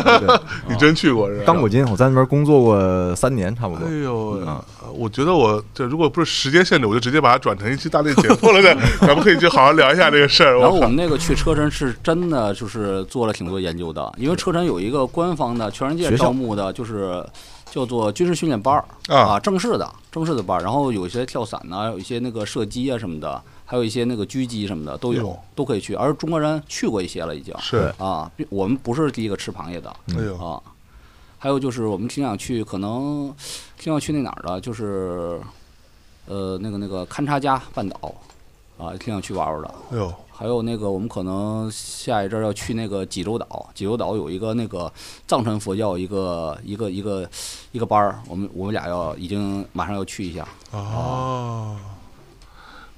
[0.68, 1.44] 你真去过是吧？
[1.46, 3.92] 刚果金，我在那边工作过三年，差不多哎。
[4.00, 4.62] 呦，嗯
[4.94, 8.76] 我觉得我这如果不是时间限制，我就直接把它转成一期大内节目了的。
[9.00, 10.60] 咱们可以去好好聊一下这个事儿。
[10.60, 17.26] 然后我们那个去车臣是真的就是做了挺多研究的，因为车臣有一个官方的全世界招募的，就是
[17.72, 23.42] 叫做军事训练班儿啊啊，正式的正式的班儿，然后有一些跳伞呐、有一些那个射击啊什么的，
[23.72, 25.94] 还有一些那个狙击什么的都有都可以去。
[25.94, 29.90] 而中国人去过一些了已经是，啊，我们不是第一个吃螃蟹的
[30.36, 30.62] 啊。
[31.40, 33.34] 还有就是我们挺想去，可能
[33.80, 35.40] 挺想去那哪儿的，就是
[36.26, 38.14] 呃那个那个勘察加半岛
[38.78, 39.74] 啊，挺想去玩玩的。
[39.92, 43.70] 哎呦，还有那个，我们可能下一阵儿要去那个济州岛。
[43.74, 44.92] 济州岛有一个那个
[45.26, 47.30] 藏传佛教一个一个一个
[47.72, 50.46] 一个班儿，我们我们俩要已经马上要去一下。
[50.72, 51.78] 哦，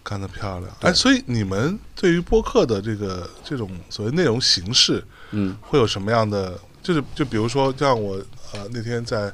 [0.04, 0.70] 干得漂亮！
[0.82, 6.60] 哎，所以你们对于播客的这个这种所谓内容形式，嗯会有什么样的？
[6.84, 8.18] 就是就比如说，像我
[8.52, 9.32] 呃那天在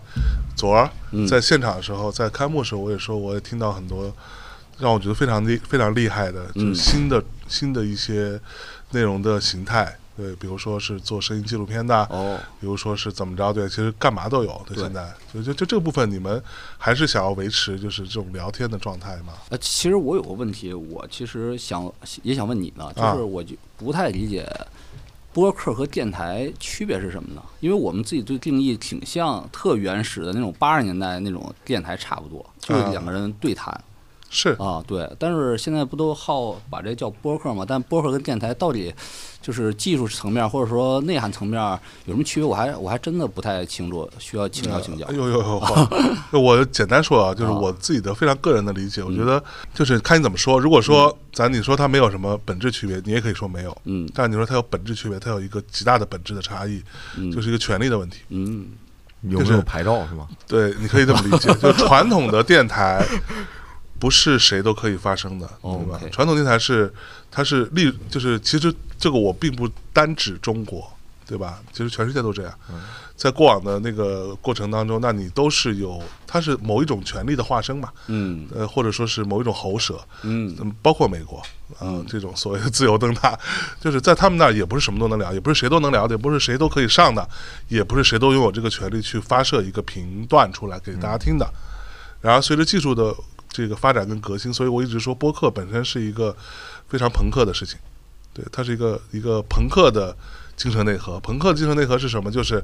[0.55, 4.15] 昨儿嗯在现场的时候，在开幕的时候，我也说，我也听到很多
[4.77, 8.39] 让我觉得非常厉非常厉害的，就是嗯新的、新的一些
[8.91, 9.98] 内容的形态。
[10.19, 14.62] 对，比如说是做声音纪录片的，哦，比如说是怎么着，对，其实干嘛都有。
[14.67, 16.43] 对，现在就就就这个部分，你们
[16.77, 19.36] 还是想要维持就是这种聊天的状态吗？
[19.47, 21.89] 呃，其实我有个问题，我其实想
[22.21, 24.45] 也想问你呢，就啊是我就不太理解
[25.32, 27.41] 播客和电台区别是什么呢？
[27.62, 33.82] 因为我们自己对定义挺像特原始的那种八十年代那种电台差不多，就是啊两个人对谈
[34.29, 35.09] 是啊，对。
[35.17, 37.65] 但是现在不都好把这叫播客嘛？
[37.67, 38.93] 但播客跟电台到底
[39.41, 41.59] 就是技术层面或者说内涵层面
[42.05, 42.43] 有什么区别？
[42.45, 45.15] 我还我还真的不太清楚，需要请教请教哎。
[45.15, 45.39] 呦呦
[46.31, 46.39] 呦！
[46.39, 50.59] 我简单说啊，就是啊我自己的非常个人的理解，我觉得就是看你怎么说。
[50.59, 53.75] 如果说咱你说它没有什么本质区别，你也可以说没有。
[53.85, 56.83] 嗯但你说它有本质区别，它有一个极大的本质的差异，
[57.17, 58.19] 嗯，就是一个权利的问题。
[58.29, 58.67] 嗯
[59.23, 60.29] 就是有没有牌照是吗？
[60.47, 63.05] 对，你可以这么理解，就传统的电台
[63.99, 65.99] 不是谁都可以发声的，对吧？
[66.12, 66.91] 传统电台是
[67.29, 70.91] 它是立，就是其实这个我并不单指中国，
[71.27, 71.59] 对吧？
[71.73, 72.53] 其实全世界都这样。
[73.15, 78.47] 在过往的那个过程当中，那你都是有，它是某一种权力的化身嘛，嗯。
[78.55, 80.55] 呃，或者说是某一种喉舌，嗯。
[80.57, 81.43] 嗯，包括美国，
[81.79, 83.38] 啊，这种所谓的自由灯塔，
[83.81, 87.27] 就是在他们那儿也不是什么都能聊，也不是谁都能聊的，也不是谁都可以上的，
[87.67, 91.45] 也不是谁都拥有这个权利去发射一个频段出来给大家听的。
[92.21, 93.13] 然后，随着技术的
[93.49, 96.35] 这个发展跟革新，所以我一直说播客本身是一个
[96.88, 97.77] 非常朋克的事情，
[98.33, 100.15] 对，它是一个一个朋克的
[100.55, 101.19] 精神内核。
[101.19, 102.31] 朋克的精神内核是什么？
[102.31, 102.63] 就是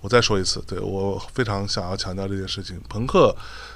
[0.00, 2.80] 我再说一次，对我非常想要强调这件事情。
[2.88, 3.34] 朋克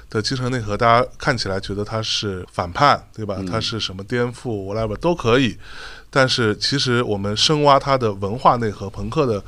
[0.09, 3.41] 的精神内核，大家看起来觉得它是反叛，对吧？
[3.49, 5.57] 它是什么颠覆，whatever 都可以。
[6.09, 9.43] 但是其实我们深挖它的文化内核，朋克的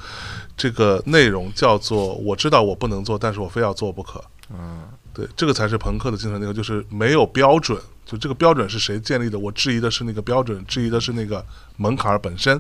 [0.58, 4.24] 这个内容叫做“我知道我不能做，但是我非要做不可”。
[4.50, 4.84] 嗯，
[5.16, 9.40] 对，这个才是朋克的精神内核，就是没有标准，就这个标准是谁建立的？
[9.40, 11.44] 我质疑的是那个标准，质疑的是那个
[11.78, 12.60] 门槛儿本身。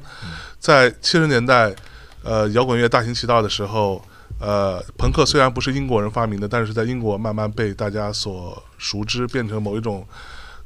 [0.57, 1.75] 在七十年代，
[2.23, 4.01] 呃，摇滚乐大行其道的时候，
[4.39, 10.07] 呃，朋克虽然不是英国人发明的，但是在英国慢慢被大家所熟知，变成某一种，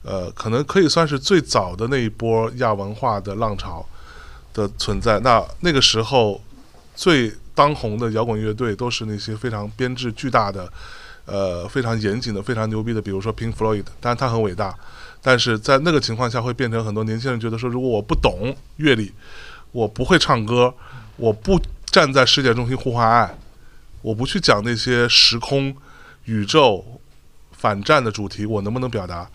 [0.03, 3.83] 呃，可能可以算是最早的那一波亚文化的浪潮
[4.53, 5.19] 的存在。
[5.21, 6.39] 那那个时候
[6.93, 10.71] 最当红的摇滚乐队都是那些非常编制巨大的。
[11.29, 14.75] 呃，非常严谨的、非常牛逼的，比如说 Pink Floyd，当然他很伟大，
[15.21, 19.13] 但是在那个情况下会变成很多年轻人觉得说，如果我不懂乐理，
[19.71, 20.73] 我不会唱歌，
[21.17, 23.37] 我不站在世界中心呼唤爱，
[24.01, 25.75] 我不去讲那些时空、
[26.25, 26.83] 宇宙
[27.51, 29.29] 反战的主题，我能不能表达？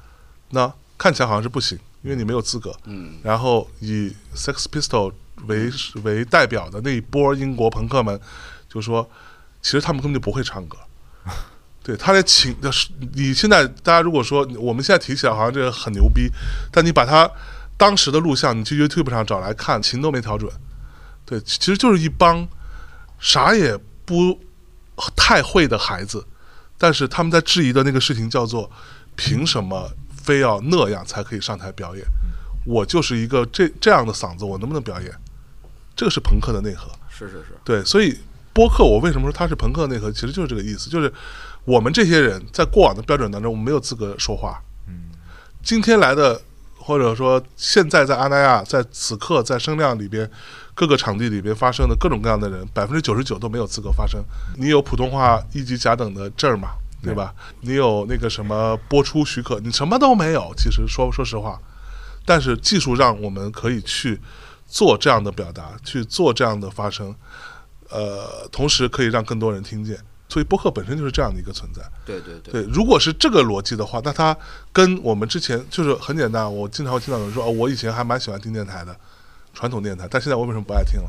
[0.51, 2.75] 那看起来好像是不行，因为你没有资格。
[2.85, 5.13] 嗯然后以 Sex Pistol
[5.47, 5.71] 为
[6.03, 8.19] 为代表的那一波英国朋克们，
[8.69, 9.09] 就说，
[9.61, 10.79] 其实他们根本就不会唱歌。
[11.85, 16.31] 对他连琴的是，你现在大家如果说我们现在提起来好像这个很牛逼，
[16.73, 17.31] 但你把他
[17.77, 20.51] 当时的录像，你去 YouTube 上找来看，琴都没调准。
[21.27, 22.49] 对，其实就是一帮
[23.21, 24.41] 啥也不
[25.15, 26.27] 太会的孩子，
[26.79, 28.71] 但是他们在质疑的那个事情叫做，
[29.15, 32.05] 凭什么非要那样才可以上台表演？
[32.65, 35.13] 我就是一个这这样的嗓子，我能不能表演？
[35.95, 36.91] 这个是朋克的内核。
[37.11, 38.19] 是是是，对，所以
[38.53, 41.13] 播客我为什么说它是朋克内核，其实就是这个意思，就是
[41.65, 44.63] 我们这些人在过往的标准当中，我们没有资格说话。
[44.87, 45.11] 嗯，
[45.63, 46.41] 今天来的，
[46.77, 50.31] 或者说现在在阿那亚，在此刻在声量里边，
[50.75, 54.23] 各个场地里边发生的各种各样的人，百分之九十九都没有资格发声。
[54.57, 56.71] 你有普通话一级甲等的证儿嘛？
[57.03, 57.35] 对吧？
[57.61, 60.51] 你有那个什么播出许可，你什么都没有。
[60.57, 61.61] 其实说说实话，
[62.25, 64.19] 但是技术让我们可以去
[64.67, 67.15] 做这样的表达，去做这样的发声，
[67.91, 69.99] 呃，同时可以让更多人听见。
[70.35, 71.81] 所以播客本身就是这样的一个存在。
[72.05, 74.37] 对对对，对，如果是这个逻辑的话，那它
[74.73, 76.53] 跟我们之前就是很简单。
[76.53, 78.97] 我经常会听到有人说，哦，我以前还蛮喜欢听电台的，
[79.53, 81.09] 传统电台，但现在我为什么不爱听了？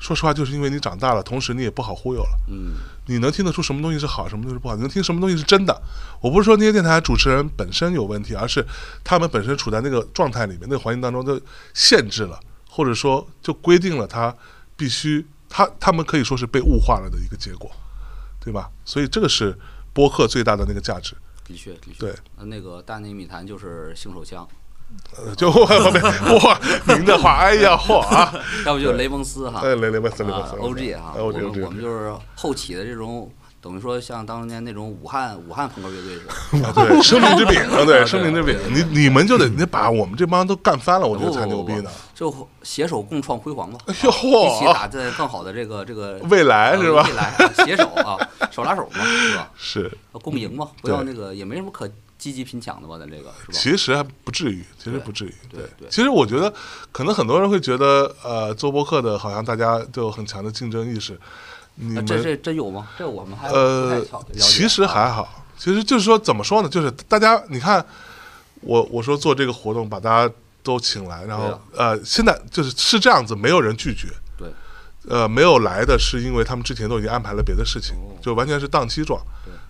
[0.00, 2.38] 说实话，就是因为你长大了，同时你也不好忽悠了。
[2.48, 5.82] 嗯你能听得出什么东西是好，什么东西是不好，你能听什么东西是真的。
[6.22, 8.64] 我不是说那些电台主持人本身有问题，而是
[9.04, 11.38] 他们本身处在那个状态里面、那个环境当中，就
[11.74, 12.40] 限制了，
[12.70, 14.34] 或者说就规定了他
[14.76, 17.70] 必须他他们可以说是被物化了的一个结果，
[18.44, 18.70] 对吧？
[18.84, 19.56] 所以这个是
[19.92, 21.14] 播客最大的那个价值。
[21.44, 24.46] 的确的确，对，呃那个大内密谈就是性手枪，
[25.16, 26.60] 呃，就哇，
[26.96, 28.32] 您的话，哎呀，嚯啊！
[28.64, 33.30] 要不就是雷蒙斯哈，哎，雷雷蒙斯，雷维啊斯，OG 哈我们我们就是后起的这种
[33.62, 36.66] 等于说像当年那种武汉武汉朋克乐队似的。
[36.66, 41.90] 啊，对，生命之饼，啊，对，生命之饼，你你们就得你把我们这帮都干翻了，我觉得才牛逼呢。
[42.12, 48.18] 就携手共创辉煌吧，哎呦啊一起打在更好的这个这个 未来是吧呃未来啊携手啊，
[48.50, 49.50] 手拉手嘛，是吧？
[49.56, 51.88] 是，共赢嘛，不要那个也没什么可
[52.18, 53.52] 积极拼抢的吧，咱这个是吧？
[53.52, 55.34] 其实还不至于，其实不至于。
[55.50, 56.52] 对对其实我觉得，
[56.92, 61.18] 可能很多人会觉得，呃，做播客的好像大家都有很强的竞争意识。
[61.76, 62.88] 你们啊这这真有吗？
[62.98, 64.04] 这我们还呃
[64.38, 66.68] 其实还啊好，其实就是说怎么说呢？
[66.68, 67.84] 就是大家你看，
[68.60, 74.08] 我我说做这个活动，把大家都请来，然后、啊呃，现在就是是这样子，没有人拒绝。
[74.36, 74.48] 对，
[75.08, 79.20] 呃，没有来的是因为他们之前都已经安排了别的事情，哦就完全是档期状。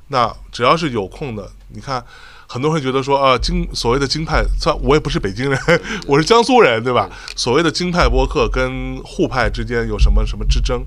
[0.08, 2.04] 那只要是有空的，你看，
[2.46, 5.58] 很多人觉得说啊，京所谓的京派，算我也不是北京人，
[6.06, 7.08] 我是江苏人，对吧？
[7.34, 10.84] 所谓的京派播客跟沪派之间有什么什么之争？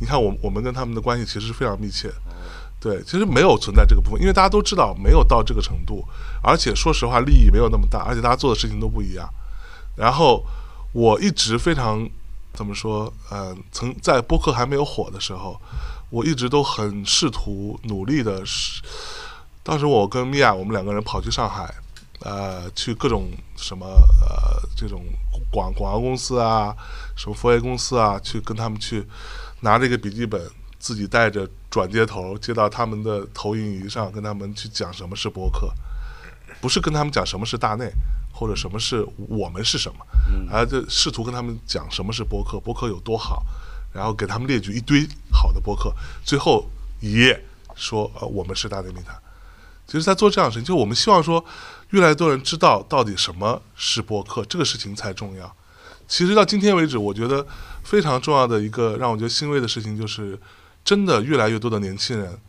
[0.00, 2.12] 你看我我们跟他们的关系其实是非常密切。
[2.80, 6.04] 对，其实没有存在这个部分，因为大家都知道没有到这个程度，
[6.40, 9.28] 而且说实话利益没有那么大，而且大家做的事情都不一样。
[9.96, 10.44] 然后
[10.92, 12.08] 我一直非常
[12.52, 13.12] 怎么说？
[13.30, 15.60] 呃，曾在播客还没有火的时候，
[16.08, 18.80] 我一直都很试图努力的是，
[19.64, 21.74] 当时我跟米娅我们两个人跑去上海，
[22.20, 23.86] 呃，去各种什么
[24.20, 25.02] 呃这种
[25.50, 26.72] 广广告公司啊，
[27.16, 29.04] 什么佛爷公司啊，去跟他们去
[29.60, 30.40] 拿着一个笔记本，
[30.78, 35.72] 自己带着转接头接到他们的投影仪上，跟他们去讲什么是播客，
[36.60, 37.90] 不是跟他们讲什么是大内，
[38.32, 40.06] 或者什么是我们是什么，
[40.50, 43.44] 而就试图跟他们讲什么是播客，播客有多好，
[43.92, 45.92] 然后给他们列举一堆好的播客，
[46.24, 46.68] 最后
[47.00, 47.44] 一页
[47.74, 49.14] 说呃我们是大内密谈。
[49.86, 51.42] 其实，在做这样的事情，就我们希望说，
[51.92, 55.56] 越来越多人知道到底什么是播客，这个事情才重要。
[56.08, 57.46] 其实到今天为止，我觉得
[57.84, 60.40] 非常重要的一个让我觉得欣慰的事情，就是
[60.82, 62.40] 真的越来越多的年轻人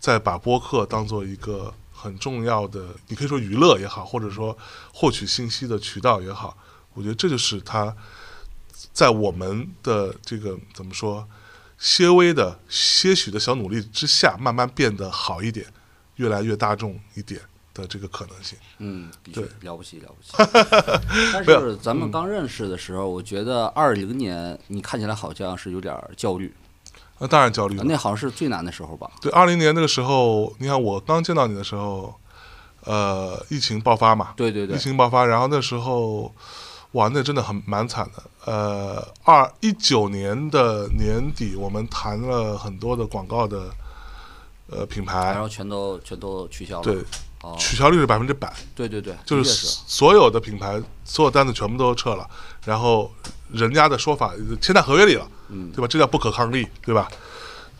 [0.00, 4.58] 在把播客当做一个很重要的，你可以说娱乐也好，或者说
[4.92, 6.58] 获取信息的渠道也好，
[6.94, 7.96] 我觉得这就是他
[8.92, 11.26] 在我们的这个怎么说，
[11.78, 15.66] 些微的些许的小努力之下，慢慢变得好一点，
[16.16, 17.40] 越来越大众一点。
[17.76, 18.58] 的这个可能性。
[18.78, 20.50] 嗯，的确对了不起了不起。
[21.32, 26.54] 但是咱们刚认识的时候，我觉得二零年你看起来好像是有点焦虑，
[27.18, 27.84] 那当然焦虑了。
[27.84, 29.10] 那好像是最难的时候吧？
[29.20, 32.14] 对，二零年那个时候，你看我刚见到你的时候，
[32.84, 36.32] 呃，疫情爆发嘛，对对对疫，情爆发，然后那时候，
[36.92, 38.22] 哇，那真的很蛮惨的。
[38.44, 43.70] 呃，二一九年的年底，我们谈了很多的广告的
[44.68, 46.82] 呃品牌然，后全都全都取消了。
[46.84, 47.04] 对，哦，
[47.58, 52.28] 取消率是百分之百，对对对，就是所有的品牌所有单子全部都撤了，
[52.64, 53.12] 然后
[53.52, 55.86] 人家的说法签在合约里了，嗯对吧？
[55.88, 57.08] 这叫不可抗力，对吧？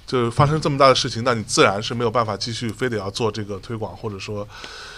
[0.07, 4.47] 就发生这么大的事情，那你自然是没有办法继续非得要做这个推广，或者说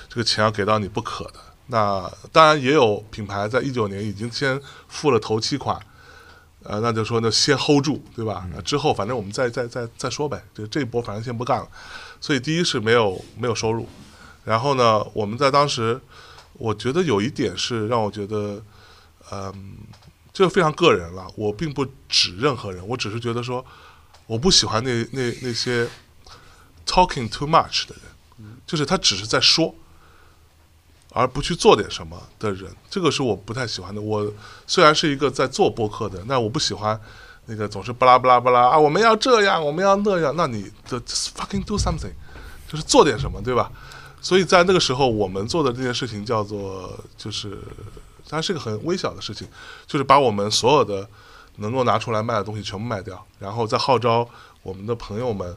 [0.08, 1.34] 这个钱要给到你不可的。
[1.68, 5.80] 那当然也有品牌在一九年已经先付了头期款，
[6.62, 8.46] 呃，那就说那先 hold 住，对吧？
[8.54, 11.66] 那之后反正我们再再再再说呗，就这一波反正先不干了。
[12.20, 13.88] 所以第一是没有没有收入，
[14.48, 16.00] 然后呢，我们在当时，
[16.54, 18.62] 我觉得有一点是让我觉得，
[19.30, 19.76] 嗯，
[20.32, 21.26] 这个非常个人了。
[21.36, 23.62] 我并不指任何人，我只是觉得说，
[24.26, 25.86] 我不喜欢那 那那些
[26.86, 29.74] talking too much 的人，就是他只是在说，
[31.12, 34.00] 而不去做点什么的人，这个是我不太喜欢的。
[34.00, 34.32] 我
[34.66, 36.98] 虽然是一个在做播客的，但我不喜欢
[37.44, 42.14] 那个总是巴拉巴拉巴拉啊，我们要这样，我们要那样，那你的 fucking do something，
[42.66, 43.70] 就是做点什么，对吧？
[44.20, 47.58] 所以在那个时候，我们做的这件事情叫做，就是
[48.28, 49.48] 它是个很微小的事情，
[49.86, 51.08] 就是把我们所有的
[51.56, 54.28] 能够拿出来卖的东西全部卖掉，然后再号召
[54.62, 55.56] 我们的朋友们，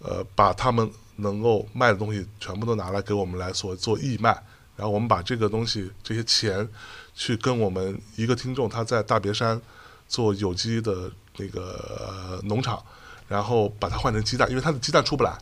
[0.00, 4.30] 呃，把他们能够卖的东西全部都拿来给我们来所做义卖，
[4.76, 6.68] 然后我们把这个东西这些钱
[7.14, 9.60] 去跟我们一个听众他在大别山
[10.08, 12.82] 做有机的那个、农场，
[13.28, 15.36] 然后把它换成鸡蛋，因为它的鸡蛋出不来，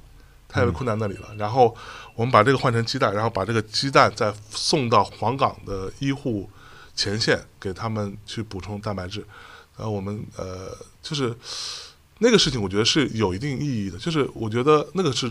[0.52, 1.34] 太困难那里了。
[1.38, 1.74] 然后
[2.14, 6.48] 我们把这个换成鸡蛋，然后把这个鸡蛋再送到黄冈的医护
[6.94, 9.26] 前线，给他们去补充蛋白质。
[9.76, 11.34] 然后我们呃，就是
[12.18, 13.96] 那个事情，我觉得是有一定意义的。
[13.96, 15.26] 就是我觉得那个是，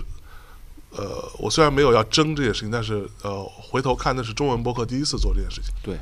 [0.89, 5.97] 呃，我虽然没有要争这件事情，但是呃，回头看那是中文博客第一次做这件事情，对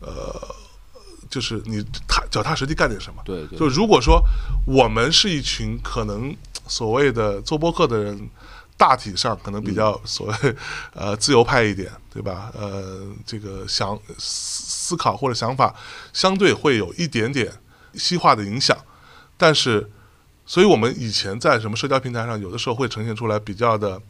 [0.00, 0.54] 呃
[1.28, 3.20] 就是你踏脚踏实地干点什么。
[3.22, 4.24] 对对，就如果说
[4.66, 6.34] 我们是一群可能
[6.68, 8.30] 所谓的做播客的人，
[8.76, 10.56] 大体上可能比较所谓
[10.92, 12.52] 呃自由派一点，对吧？
[12.54, 15.74] 呃，这个想思思考或者想法
[16.12, 17.52] 相对会有一点点
[17.94, 18.76] 西化的影响，
[19.36, 19.90] 但是
[20.46, 24.00] 所以我们以前在什么社交平台上，有的时候会呈现出来比较的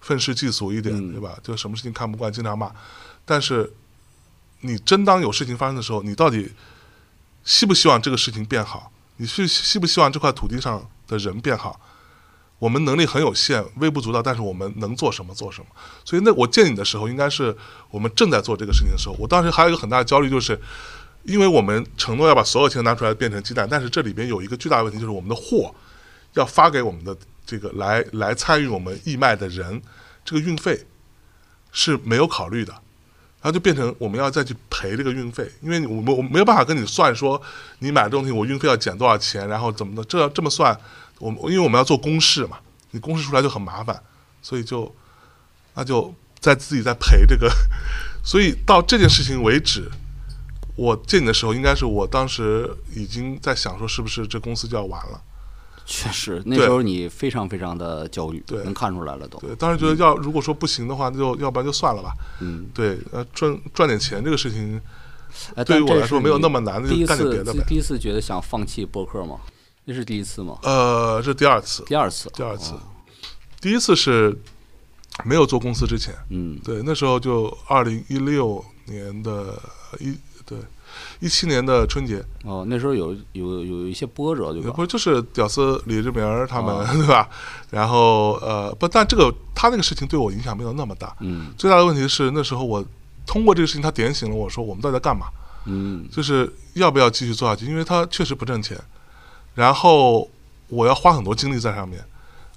[0.00, 1.36] 愤世嫉俗一点，嗯对吧？
[1.42, 2.70] 就什么事情看不惯，经常骂。
[3.24, 3.72] 但是
[4.60, 6.52] 你真当有事情发生的时候，你到底
[7.42, 8.92] 希不希望这个事情变好？
[9.16, 11.80] 你是希不希望这块土地上的人变好？
[12.62, 15.66] 我们能力很有限，微不足道，但是我们能做什么做什么。
[16.04, 17.52] 所以那我见你的时候，应该是
[17.90, 19.16] 我们正在做这个事情的时候。
[19.18, 20.56] 我当时还有一个很大的焦虑，就是
[21.24, 25.74] 因为我们承诺要把所有钱拿出来变成鸡蛋，但是这里边有一个巨大的问题，就是我们的货
[26.34, 29.82] 要发给我们的这个来来参与我们义卖的人，
[30.24, 30.86] 这个运费
[31.72, 32.72] 是没有考虑的。
[33.42, 37.42] 然后就变成我们要再去赔这个运费，因为我们我没有办法跟你算说
[37.80, 40.78] 你买这东西我运费要减多少钱，然后怎么的，这这么算，
[41.22, 42.58] 我们因为我们要做公示嘛，
[42.90, 44.02] 你公示出来就很麻烦，
[44.42, 44.92] 所以就
[45.74, 47.48] 那就在自己在赔这个，
[48.24, 49.88] 所以到这件事情为止，
[50.74, 55.22] 我见你的时候，应该是我当时已经在想说，是不是这公司就要完了？
[55.86, 59.38] 确实，那时候你非常非常的焦虑，对能看出来了都。
[59.38, 62.12] 对，当时觉得要如果说不行的话，那就要不然就算了吧。
[62.40, 64.80] 嗯，对，呃，赚赚点钱这个事情，
[65.54, 67.64] 哎，对于我来说没有那么难，那就干点别的呗。
[67.68, 69.38] 第一次觉得想放弃播客吗？
[69.84, 70.58] 那是第一次吗？
[70.62, 72.72] 呃，这第二次，第二次，第二次。
[72.72, 72.80] 哦，
[73.60, 74.36] 第一次是
[75.24, 79.60] 没有做公司之前，嗯，对，那时候就二零一六年的
[79.98, 80.16] 一
[80.46, 80.58] 对
[81.20, 84.72] 一七年的春节，哦，那时候有有有一些波折，对吧？
[84.72, 86.86] 不就是屌丝李志明他们、哦。
[86.92, 87.28] 对吧？
[87.70, 91.52] 然后呃不，但这个他那个事情对我影响没有那么大，嗯。
[91.56, 92.84] 最大的问题是那时候我
[93.26, 95.26] 通过这个事情，他点醒了我说我们到底在干嘛，
[95.66, 96.06] 嗯。
[96.10, 98.78] 就是要不要继续做下去，因为他确实不挣钱，
[99.54, 100.28] 然后
[100.68, 102.02] 我要花很多精力在上面，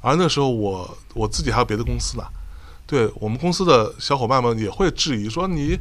[0.02, 2.24] 而那时候我我自己还有别的公司呢，
[2.88, 5.78] 对我们公司的小伙伴们也会质疑说你，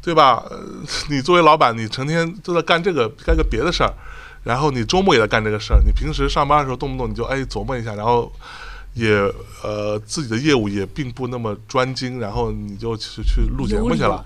[0.00, 0.42] 对吧？
[1.10, 3.92] 你作为老板，你成天都在干这个干个别的事儿，
[4.44, 8.32] 然后你周末也在干这个事儿，你平时上班的时候动不动你就哎琢磨一下，然后
[8.94, 9.10] 也
[9.62, 14.24] 呃自己的业务也并不那么专精，然后你就去去录节目去了。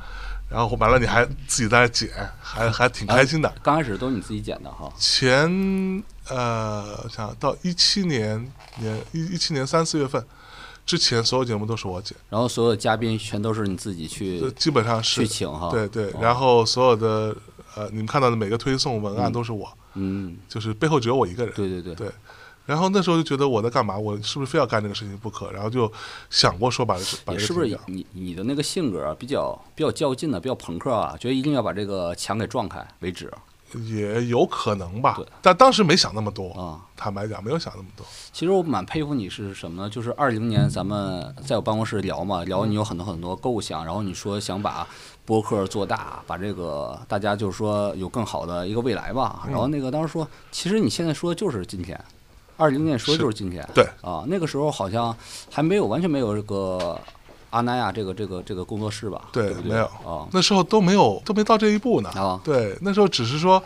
[0.52, 3.52] 然后完了，你还自己在那剪，还还挺开心的。
[3.62, 4.92] 刚开始都是你自己剪的哈。
[4.98, 10.24] 前呃，想到一七年年一一七年三四月份
[10.84, 15.70] 之前，所有节目都是我剪，然后所有的嘉宾全都是你自己去基本上是去请哈。
[15.70, 16.18] 对对哦。
[16.20, 17.34] 然后所有的
[17.74, 21.54] 呃，你们看到的每个推送文案都是我，嗯，就是背后只有我一个人。
[21.54, 22.08] 对对对，对
[22.64, 23.98] 然后那时候就觉得我在干嘛？
[23.98, 25.50] 我是不是非要干这个事情不可？
[25.50, 25.90] 然后就
[26.30, 27.82] 想过说把这个把也是不是这个。
[27.86, 33.32] 你你的那个性格啊比较比较较劲的，比较朋克啊，觉得一定要把这个墙给撞开为止
[33.86, 36.50] 也有可能吧，但当时没想那么多。
[36.52, 36.78] 啊。
[36.94, 38.06] 坦白讲，没有想那么多。
[38.30, 39.90] 其实我蛮佩服你是什么呢？
[39.90, 44.86] 就是二零年咱们在我办公室聊嘛，聊你有很多很多构想，然后你说想把
[45.24, 49.44] 播客做大，把这个大家就是说有更好的一个未来吧。
[49.48, 51.98] 然后那个当时说，其实你现在说的就是今天，
[52.62, 53.68] 二零年说的就是今天。
[53.74, 55.14] 对啊，那个时候好像
[55.50, 56.96] 还没有完全没有这个
[57.50, 59.28] 阿那亚这个这个这个工作室吧？
[59.32, 60.28] 对对对没有啊。
[60.32, 62.08] 那时候都没有，都没到这一步呢。
[62.10, 63.60] 啊对，那时候只是说，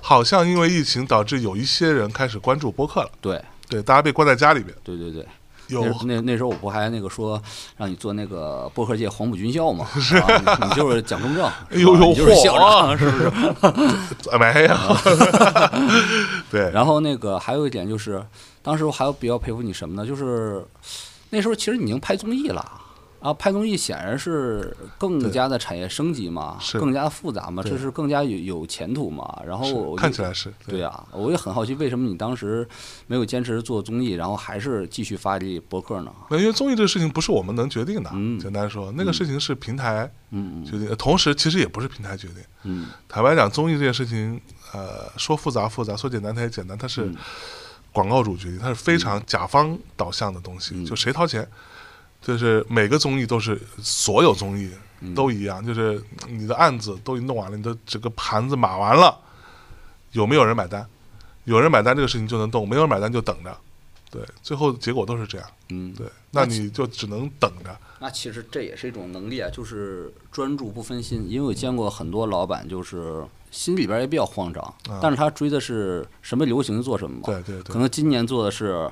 [0.00, 3.10] 好像因为疫情导致有一些人开始关注播客了。
[3.20, 5.24] 对对，大家被关在家里边，对对对，
[5.70, 7.40] 有那那那时候我不还那个说
[7.76, 9.86] 让你做那个播客界黄埔军校嘛？
[9.86, 13.32] 啊你你就是蒋中正， 哎呦呦是吧你就是校嚯长，是不是？
[14.30, 14.76] 呃没有。
[16.50, 18.22] 对，然后那个还有一点就是，
[18.62, 20.06] 当时我还有比较佩服你什么呢？
[20.06, 20.64] 就是
[21.30, 22.79] 那时候其实你已经拍综艺了。
[23.20, 29.42] 啊，拍综艺显然是更加的产业升级嘛，是更加复杂嘛，对这是更加有有前途嘛。
[29.46, 32.66] 然后看起来是对啊，我也很好奇，为什么你当时
[33.06, 36.10] 没有坚持做综艺，然后还是继续发力博客呢？
[36.30, 42.36] 那因为综艺这个事情不是我们能决定的，嗯简单说，那个事情是平台嗯决定，呃同时其实也不是平台决定。
[42.62, 44.40] 嗯坦白讲，综艺这件事情，
[44.72, 47.16] 呃，说复杂复杂，说简单它也简单，它是嗯
[47.92, 51.46] 广告主决定，它是非常甲方导向的东西，嗯就谁掏钱，
[52.20, 59.18] 就是每个综艺都是所有综艺嗯都一样，就是你的案子都已经弄完了，你的整个盘子码完了，
[60.12, 60.86] 有没有人买单？
[61.44, 63.56] 有人买单，这个事情就能动；没有人买单，就等着。
[64.10, 65.46] 对，最后结果都是这样。
[65.70, 67.74] 嗯，对，那你就只能等着。
[68.00, 71.24] 那其实这也是一种能力啊，就是专注不分心。
[71.28, 77.22] 因为我见过很多老板，就是心里边也比较慌张，但是他追的是什么流行做什么嘛。
[77.24, 78.90] 对对对可能今年做的是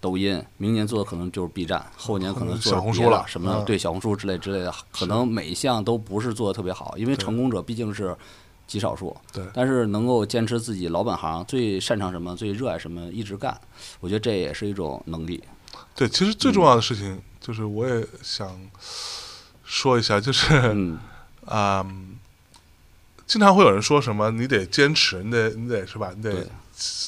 [0.00, 8.16] 抖音，明年做的可能就是 B 站，后年可能做小红书了什么、嗯对小红书之类之类的，可能每一项都不是做的特别好，因为成功者毕竟是
[8.66, 9.16] 极少数。
[9.32, 13.58] 对但是能够坚持自己老本行，最擅长什么，最热爱什么，一直干，
[14.00, 15.42] 我觉得这也是一种能力。
[15.94, 18.54] 对，其实最重要的事情就是，我也想
[19.64, 20.98] 说一下，就是嗯
[21.46, 21.84] 啊、
[23.26, 26.12] 经常会有人说什么，你得坚持，你得你得是吧？
[26.14, 26.46] 你得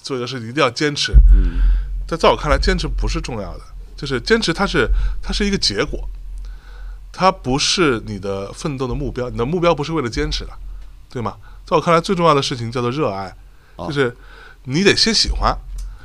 [0.02, 1.12] 做一个事情一定要坚持。
[1.32, 1.60] 嗯
[2.08, 3.60] 在在我看来，坚持不是重要的，
[3.94, 4.88] 就是坚持它是
[5.22, 6.08] 它是一个结果，
[7.12, 10.50] 它不是你的奋斗的目标，你的目标不是为了坚持的，
[11.10, 11.36] 对吗？
[11.66, 13.36] 在我看来，最重要的事情叫做热爱，
[13.76, 14.16] 哦就是
[14.64, 15.54] 你得先喜欢。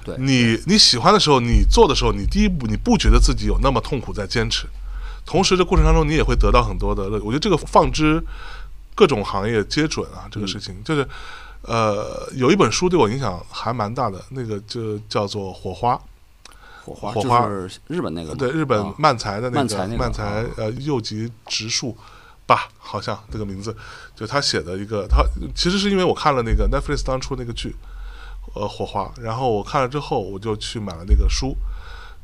[0.03, 4.67] 对你你喜欢的时候，你做的时候，你第一步你不觉得自己有那么痛苦在坚持，
[5.25, 7.17] 同时这过程当中你也会得到很多的乐。
[7.23, 8.21] 我觉得这个放之
[8.93, 11.07] 各种行业皆准啊，这个事情、就是。
[11.63, 15.95] 呃，有一本书对我影响还蛮大的，那个就叫做《火花》，
[16.83, 17.47] 火花火花。
[17.47, 18.93] 就是日本那个对，日本啊。
[18.97, 21.95] 漫才的那个漫才呃右吉直树
[22.45, 23.73] 吧，好像这个名字，
[24.13, 25.23] 就他写的一个，他
[25.55, 27.73] 其实是因为我看了那个 Netflix 当初那个剧，
[28.55, 31.55] 呃火花，然后我看了之后，我就去买了那个书，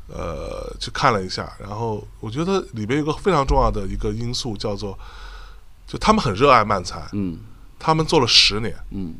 [0.08, 4.98] 呃，去看了一下，然后我觉得里边有个非常重要的一个因素叫做，
[5.86, 7.38] 就他们很热爱漫才，嗯。
[7.82, 9.14] 他们做了十年，嗯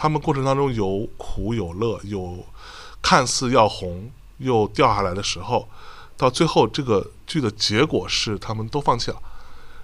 [0.00, 2.42] 他们过程当中有苦有乐，有
[3.02, 5.68] 看似要红又掉下来的时候，
[6.16, 9.20] 到最后这个剧的结果是他们都放弃了，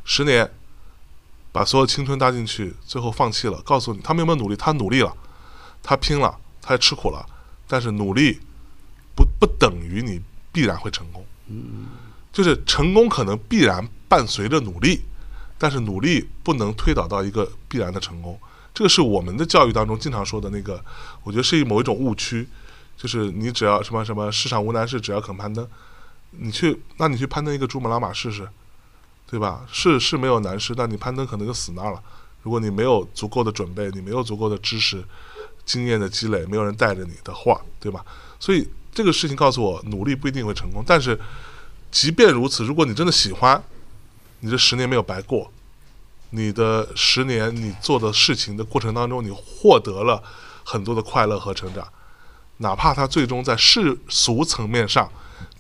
[0.05, 0.51] 十年
[1.53, 3.61] 把所有青春搭进去，最后放弃了。
[3.61, 4.57] 告诉你，他们有没有努力？
[4.57, 5.15] 他努力了，
[5.83, 7.27] 他拼了，他也吃苦了，
[7.69, 8.41] 但是努力
[9.15, 11.23] 不不等于你必然会成功。
[12.33, 15.03] 就是成功可能必然伴随着努力，
[15.59, 18.41] 但是努力不能推导到一个必然的成功。
[18.77, 20.79] 这个是我们的教育当中经常说的那个，
[21.23, 22.47] 我觉得是某一种误区，
[22.95, 25.67] 就是你只要什么什么世上无难事，只要肯攀登，
[26.33, 28.47] 你去，那你去攀登一个珠穆朗玛试试，
[29.31, 29.65] 对吧？
[29.73, 32.03] 是是没有难事，但你攀登可能就死那儿了。
[32.43, 35.03] 如果你没有足够的准备，你没有足够的知识、
[35.65, 38.05] 经验的积累，没有人带着你的话，对吧？
[38.39, 40.85] 所以这个事情告诉我，努力不一定会成功。
[40.87, 41.19] 但是
[41.91, 43.65] 即便如此，如果你真的喜欢，
[44.41, 45.51] 你这十年没有白过。
[46.31, 50.23] 你的十年你做的事情的过程当中，你获得了
[50.65, 51.87] 很多的快乐和成长，
[52.59, 55.11] 哪怕它最终在世俗层面上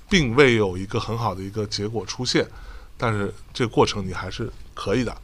[0.08, 2.46] 并未有一个很好的一个结果出现，
[2.96, 5.16] 但是这个过程你还是可以的。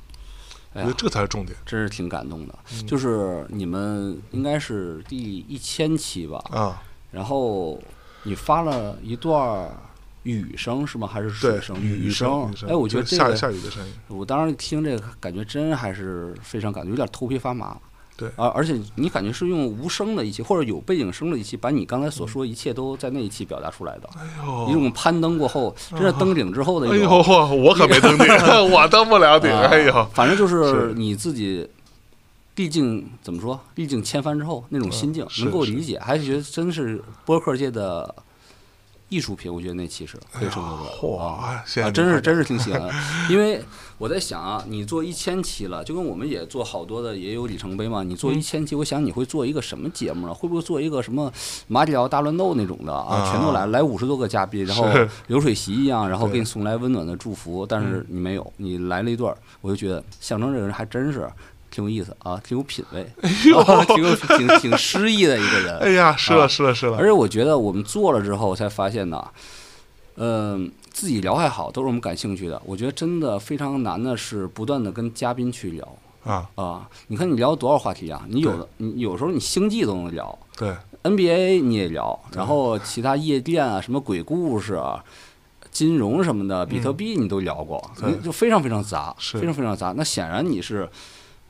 [0.75, 2.59] 我觉得这才是重点真是挺感动的。
[2.73, 6.83] 嗯就是你们应该是第一千期吧，啊！
[7.11, 7.79] 然后
[8.23, 9.77] 你发了一段儿
[10.23, 11.07] 雨声是吗？
[11.07, 11.81] 还是水，声？
[11.83, 17.77] 雨声哎，我觉得下这个，下雨的声音，我当时听这个感觉真还是非常感觉，有点头皮发麻。
[18.15, 24.09] 对而而且你感觉是用无声的一期，或者有背景声的一期，把你刚才嗯所说一切都在那一期表达出来的。
[24.15, 27.09] 哎呦一，种攀登过后，真是登顶之后的哎呦。
[27.09, 28.27] 我可没登顶，
[28.71, 31.67] 我登不了顶，啊哎呦，反正就是是你自己
[32.55, 38.15] 毕竟怎么说，历经千帆之后那种心境能够理解，还是觉得真是播客界的
[39.13, 39.53] 艺术品。
[39.53, 42.91] 我觉得那期是可以称之为嚯啊真是真是挺喜欢的。
[43.29, 43.63] 因为
[43.99, 48.03] 我在想啊，你做一千期了，就跟我们也做好多的也有里程碑嘛。
[48.03, 50.33] 你嗯做一千期，我想你会做一个什么节目呢？
[50.33, 51.31] 会不会做一个什么
[51.69, 53.17] 马里奥大乱斗那种的啊？
[53.17, 54.89] 啊全都来来五十多个嘉宾，然后
[55.27, 57.67] 流水席一样，然后给你送来温暖的祝福。
[57.67, 61.29] 但是你没有，你来了一段，我就觉得象征这个人还真是
[61.73, 63.01] 挺有意思啊，挺有品位，
[63.57, 65.79] 啊挺有挺挺诗意的一个人。
[65.79, 69.27] 哎呀，是啊了是了是了而，且我觉得我们做了之后才发现呢，
[70.17, 72.61] 嗯、自己聊还好，都是我们感兴趣的。
[72.67, 76.89] 我觉得真的非常难的是不断的跟嘉宾去聊啊，啊。
[77.09, 78.23] 你看你聊多少话题啊？
[78.29, 85.03] 你有的你有时候你星际都能聊对，，NBA 你也聊，然后其他夜店啊，什么鬼故事啊。
[85.71, 87.83] 金融什么的，比特币你都聊过，
[88.23, 89.95] 就非常非常杂，非常非常杂。
[89.97, 90.87] 那显然你是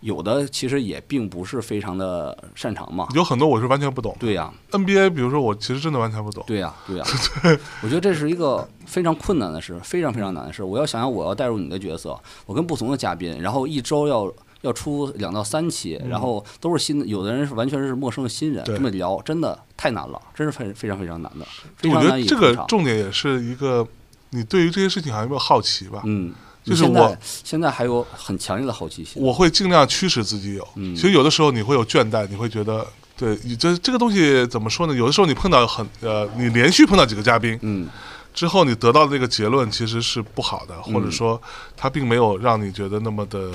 [0.03, 3.09] 有的，其实也并不是非常的擅长嘛。
[3.15, 4.15] 有很多我是完全不懂。
[4.21, 6.45] 对呀、NBA，比如说我其实真的完全不懂。
[6.47, 7.05] 对呀、对呀、
[7.83, 10.63] 我觉得这是一个非常困难的事，非常非常难的事。
[10.63, 14.33] 我要想想，我要带入你的角色，我跟不同的嘉宾，然后一周要
[14.63, 21.47] 要出两到三期，然后都是新的，有的人是完全是陌生的新人，这么聊真的太难了，真是非非常非常难的，
[21.77, 23.87] 非我常难以觉得这个重点也是一个，
[24.31, 26.03] 你对于这些事情还有没有好奇吧？
[26.05, 26.33] 嗯，
[26.65, 30.67] 就是我现在还有很强烈的好奇心，我会尽量驱使自己有。
[30.77, 32.87] 嗯其实有的时候你会有倦怠，你会觉得，
[33.17, 34.95] 对，你这这个东西怎么说呢？
[34.95, 37.89] 有的时候你碰到很呃，你连续碰到几个嘉宾嗯
[38.33, 41.43] 之后，你得到的那个结论其实是不好的，或者嗯说
[41.77, 43.51] 他并没有让你觉得那么的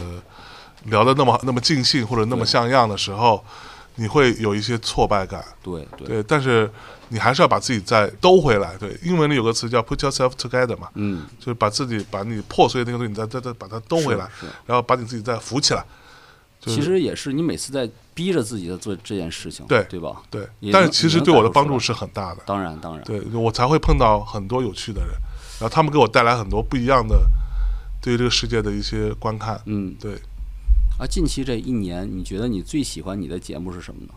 [0.85, 3.43] 聊得那么那么尽兴或者那么像样的时候，
[3.97, 5.43] 你会有一些挫败感。
[5.61, 6.71] 对对对，但是
[7.09, 8.75] 你还是要把自己再兜回来。
[8.77, 14.27] 对，英文里有个词叫 put yourself together 嘛，嗯，就是把自己把你破碎的那个东西，你再再再把它兜回来，
[14.65, 15.83] 然后把你自己再扶起来。
[16.59, 20.23] 就是其实也是你每次在逼着自己在做这件事情，对对吧？
[20.31, 22.41] 对但是其实对我的帮助是很大的。
[22.47, 25.09] 当然当然，对我才会碰到很多有趣的人，
[25.59, 27.15] 然后他们给我带来很多不一样的
[28.01, 29.61] 对于这个世界的一些观看。
[29.65, 30.19] 嗯对，
[30.97, 34.13] 啊，近期这一年，你觉得你最喜欢你的节目是什么呢？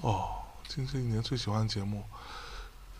[0.00, 0.24] 哦，
[0.66, 2.02] 近期一年最喜欢的节目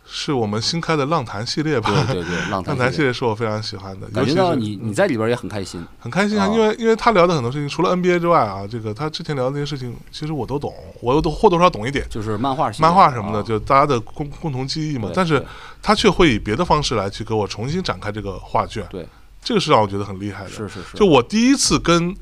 [0.07, 1.91] 是我们新开的浪谈系列吧？
[2.07, 5.83] 对对对，浪谈系系列列是我非常喜欢的，感觉到你你在里边也很开心。
[5.99, 12.07] 很开心啊，哦因为因为他聊的很多事情，除了 NBA 之外啊，这个他之前聊的那些事情，其实我都懂，我都或多或少懂一点。
[12.11, 15.11] 就是漫画漫画什么的，啊就大家的共共同记忆嘛。
[15.15, 15.43] 但是
[15.83, 19.09] 他却会以别的方式来去给我重新展开这个画卷，对，
[19.43, 20.51] 这个是让我觉得很厉害的。
[20.51, 22.15] 是是是，就我第一次跟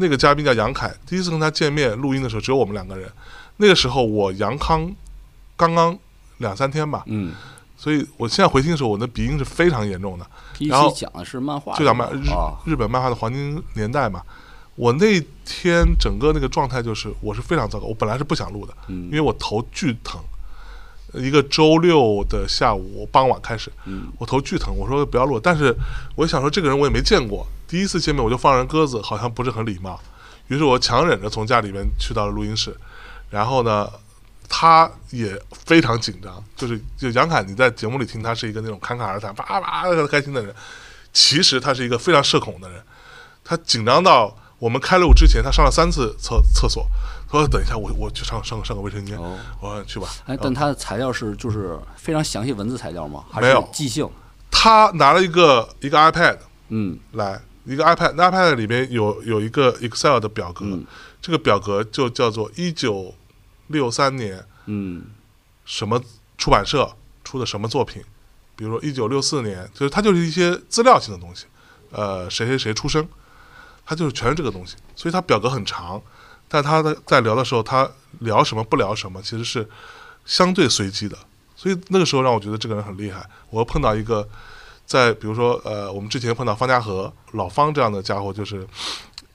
[0.00, 3.10] 那个嘉宾叫杨凯，第一次跟他见面录音的时候，只有我们两个人。
[3.56, 4.88] 那个时候我杨康
[5.56, 5.98] 刚刚
[6.36, 7.34] 两三天吧，嗯，
[7.76, 10.24] 所以我现在回听的时候，我的鼻音是非常严重的。
[10.60, 14.22] 然后讲的是漫画，就讲漫日啊，日本漫画的黄金年代嘛。
[14.76, 17.86] 我那天整个那个状态就是，我是非常糟糕。
[17.86, 20.20] 我本来是不想录的，嗯因为我头巨疼。
[21.14, 25.40] 一个周六的下午傍晚开始，嗯我头巨疼，我说不要录。
[25.40, 25.74] 但是
[26.16, 29.98] 我想说，这个人我也没见过，第一次见面我就放人鸽子，好像不是很礼貌。
[30.48, 32.74] 于是我强忍着从家里面去到了录音室，
[33.30, 33.90] 然后呢，
[34.48, 40.54] 他也非常紧张，就是就杨凯，你在节目里听他是一个那种侃侃而谈、叭叭开心的人，
[41.12, 42.82] 其实他是一个非常社恐的人，
[43.44, 50.08] 他紧张到我们开录之前，他上了三次厕厕所，他说等一下我我去上上上个卫生间，哦我说去吧。
[50.26, 53.24] 哎，但他的材料是就是非常详细文字材料吗？
[53.30, 54.08] 还是没有即兴？
[54.50, 60.84] 他拿了一个一个 iPad 嗯来，一个 iPad，那 iPad 里面有有一个 Excel 的表格，嗯
[61.20, 63.14] 这个表格就叫做一九
[63.66, 65.04] 六三年嗯
[65.64, 66.02] 什么
[66.38, 66.90] 出版社
[67.24, 68.02] 出的什么作品，
[68.56, 71.44] 比如说一九六四年，就是它就是一些资料性的东西，
[71.90, 73.06] 呃，谁谁谁出生，
[73.84, 76.00] 它就是全是这个东西，所以它表格很长，
[76.48, 77.88] 但他的在聊的时候，他
[78.20, 79.68] 聊什么不聊什么，其实是
[80.24, 81.16] 相对随机的，
[81.54, 83.24] 所以那个时候让我觉得这个人很厉害。
[83.50, 84.26] 我碰到一个，
[84.86, 88.66] 在比如说呃，我们之前碰到方家和老方这样的家伙，就是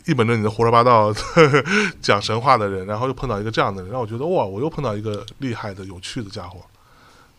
[0.05, 1.13] 一本正经的胡说八道
[2.01, 6.59] 讲神话的人，然后又碰到一个这样的人，让我觉得哇，我又碰到一个厉害的、有趣的家伙，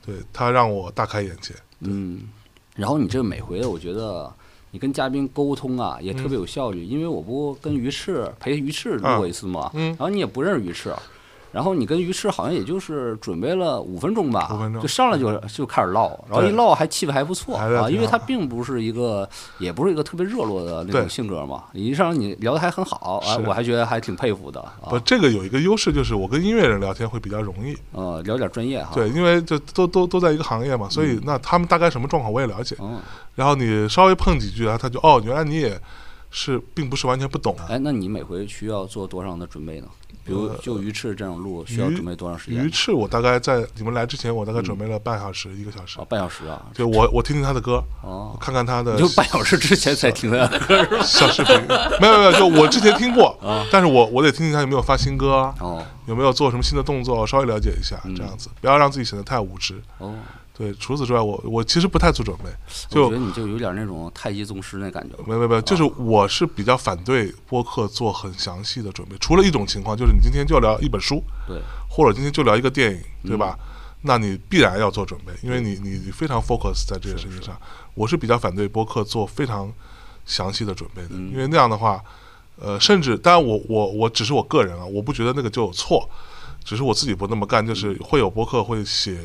[0.05, 1.55] 对他让我大开眼界。
[1.81, 2.29] 嗯。
[2.75, 4.33] 然后你这个每回，我觉得
[4.75, 9.87] 你跟嘉宾沟通啊，也特别有效率，因为我不跟鱼翅陪鱼翅录过一次嘛，嗯。
[9.91, 10.93] 然后你也不认识鱼翅。
[11.55, 19.29] 然后你跟于适好像也就是准备了五分钟吧，五分钟就上来就就开始唠，然后一唠还气氛还不错啊，因为他并不是一个，
[19.59, 21.67] 也不是一个特别热络的那种性格嘛。
[21.73, 25.03] 你一上来你聊的还很好，啊，我还觉得还挺佩服的不，啊。
[25.05, 27.77] 这个有一个优势，就是我跟音乐人聊天会比较容易。
[27.93, 28.91] 呃，聊点专业哈。
[28.93, 32.75] 对，因为就都都都在一个行业嘛，所以那他们大概什么状况我也了解。
[32.81, 32.99] 嗯，
[33.37, 35.81] 然后你稍微碰几句啊，他就哦，原来你也
[36.31, 37.55] 是并不是完全不懂。
[37.69, 39.87] 哎，那你每回需要做多长的准备呢？
[40.25, 42.71] 比如呃就鱼翅这种路需要准备多长时间鱼？
[42.71, 46.61] 翅我大概在你们来之前，我大概准备了半小时、一个小时哦，，半小时啊。
[46.75, 51.03] 就我我听听他的歌，哦，看看他的就半小时之前才听的歌是吧？
[51.05, 51.55] 小视频。
[52.01, 53.39] 没有没有，就我之前听过，
[53.71, 59.81] 但是我我得听听他有没有发新歌啊，哦有没有做什么新的动作，稍微了解一下，嗯这样子，不要让自己显得太无知。
[59.99, 60.15] 哦，
[60.57, 62.45] 对，除此之外，我我其实不太做准备，
[62.91, 65.25] 我就觉得你就有点那种太极宗师那感觉了。
[65.27, 73.59] 没没没，就是我是比较反对播客做很详细的准备，除了一种情况，就是你今天就聊一本书，对，或者今天就聊一个电影，对吧？
[73.59, 73.71] 嗯
[74.07, 77.59] 那你必然要做准备，因为你你你非常 focus 在这件事情上。
[77.95, 79.73] 我是比较反对播客做非常
[80.27, 81.99] 详细的准备的，嗯因为那样的话，
[82.61, 86.07] 呃，甚至当然我我我只是我个人啊，我不觉得那个就有错，
[86.63, 89.19] 只是我自己不那么干，就是会有播客会写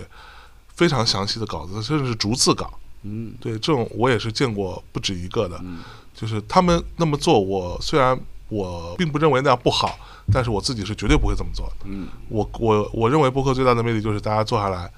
[0.80, 2.71] 非常详细的稿子，甚至是逐字稿。
[3.03, 5.80] 嗯对，这种我也是见过不止一个的，嗯
[6.15, 8.17] 就是他们那么做，我虽然
[8.47, 9.99] 我并不认为那样不好，
[10.32, 11.75] 但是我自己是绝对不会这么做的。
[11.84, 14.89] 嗯我我我认为播客最大的魅力就是大家坐下来，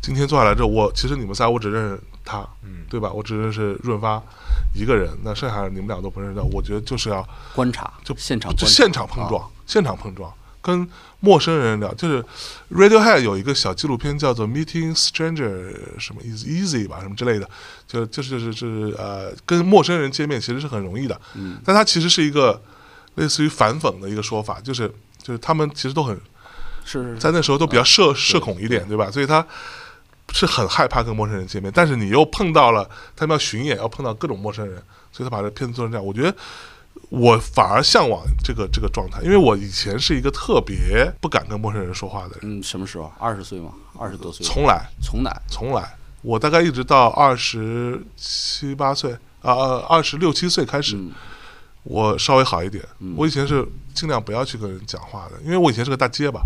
[0.00, 3.10] 今天坐下来之后，我其实你们仨我只认识他，嗯，对吧？
[3.12, 4.22] 我只认识润发
[4.72, 6.44] 一个人，那剩下的你们俩都不认识的。
[6.44, 10.32] 我觉得就是要观察就现场就现场碰撞，啊现场碰撞，
[10.62, 10.88] 跟
[11.20, 11.92] 陌生人聊。
[11.94, 12.24] 就是
[12.72, 17.46] Radiohead 有一个小纪录片叫做《Meeting Stranger》，什么 is easy 吧，什么之类的，
[17.86, 22.62] 就就是就是就是呃，跟陌生人见面其实是很容易的，嗯但它其实是一个
[23.16, 24.88] 类似于反讽的一个说法，就是
[25.22, 26.18] 就是他们其实都很
[26.84, 29.10] 是在那时候都比较社、社对恐一点，对吧？
[29.10, 29.46] 所以他
[30.32, 34.82] 是很害怕跟陌生人见面，但是你又碰到了他们要巡演，要碰到各种陌生人，
[35.12, 36.04] 所以他把这片子做成这样。
[36.04, 36.34] 我觉得
[37.12, 43.12] 我反而向往这个这个状态，因为我以前是一个特别不敢跟陌生人说话的人，嗯什么时候？
[43.18, 43.72] 二十岁吗？
[43.98, 44.46] 二十多岁？
[44.46, 51.12] 从来从来从来，我大概一直到二十七八岁啊，呃，二十六七岁开始，嗯
[51.82, 52.82] 我稍微好一点。
[53.00, 56.40] 嗯我以前是尽量不要去跟人讲话的，因为我以前是个大结巴，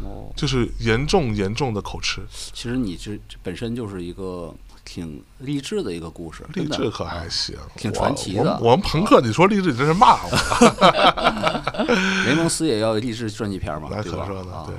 [0.00, 2.22] 哦，就是严重严重的口吃。
[2.30, 4.54] 其实你这这本身就是一个
[4.84, 10.30] 挺励志的一个故事，励志可啊还行，挺传奇的我们朋克，你说励志，你这是骂我，
[12.26, 14.26] 雷蒙斯也要有励志传记片嘛，那对吧？
[14.26, 14.64] 可说呢啊。
[14.66, 14.74] 对，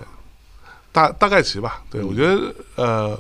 [0.92, 1.84] 大大概齐吧。
[1.90, 3.20] 对、嗯我觉得呃，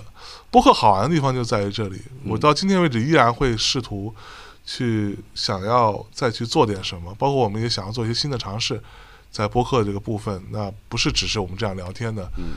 [0.51, 2.01] 播客好玩的地方就在于这里。
[2.25, 4.13] 我到今天为止依然会试图
[4.65, 8.81] 去想要再去做点什么，包括我们也想要做一些新的尝试，
[9.31, 12.53] 在播客这个部分，那不是只是我们这样聊天的嗯，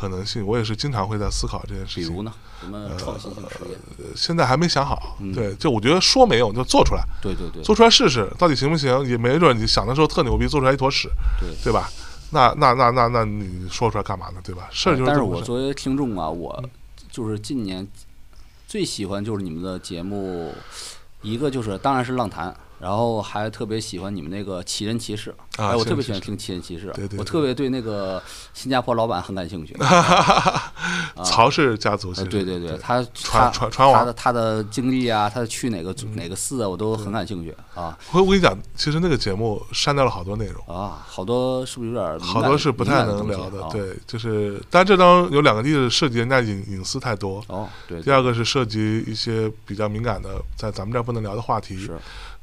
[0.00, 0.46] 可能性。
[0.46, 2.08] 我也是经常会在思考这件事情。
[2.10, 3.78] 比如呢，什么创新性实验？
[3.98, 9.06] 呃现在还没想好，嗯对，就我觉得说没有就做出来，对对对，做出来试试，到底行不行？
[9.06, 11.90] 也没准你想的时候特牛逼，做出来一坨屎，对对吧？
[12.32, 14.40] 那那那那那你说出来干嘛呢？
[14.42, 14.68] 对吧？
[14.70, 16.62] 事儿就是但是作为听众啊，我
[17.10, 17.86] 就是近年
[18.68, 20.54] 最喜欢就是你们的节目，
[21.22, 27.18] 一个就是当然是浪谈，然后还特别喜欢你们那个奇人奇事，啊哎，我特别喜欢听奇人奇事，对对对。
[27.18, 28.22] 我特别对那个
[28.54, 29.74] 新加坡老板很感兴趣。
[29.84, 30.72] 啊。
[31.22, 37.96] 曹氏家族对对对，他传传传王他的他的经历啊，他去哪个哪个寺啊，我都很感兴趣啊。
[38.12, 43.62] 我我跟你讲，其实那个节目删掉了好多内容，啊，好多是不是有点好多是不太能聊的。
[43.70, 47.44] 对，就是，但这当中有两个例子涉及人家隐隐私太多。
[47.48, 51.76] 哦，对，第二个是涉及一些比较敏感的，在咱们这儿不能聊的话题。
[51.76, 51.98] 是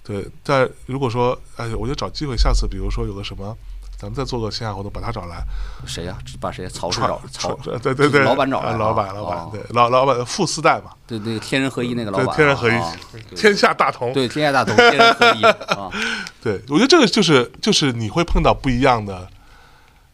[0.08, 3.54] 对，但如果说，哎，我就找机会，下次比如说有个什么，
[4.00, 5.44] 咱们再做个线下活动，把他找来，
[5.86, 6.18] 谁呀？
[6.40, 6.66] 把谁？
[6.70, 12.96] 曹氏传找曹 对对对，老板找来老板老板哦对老老板富四代嘛，对对天人合一那个老对板啊，天人合一啊，
[13.36, 14.14] 天下大同。
[14.14, 15.92] 对天下大同，天人合一啊，
[16.42, 19.28] 对，我觉得这个就是就是你会碰到不一样的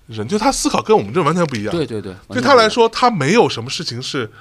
[0.08, 1.72] 人，就他思考跟我们这完全不一样。
[1.72, 4.32] 对对对，对他来说，他没有什么事情是，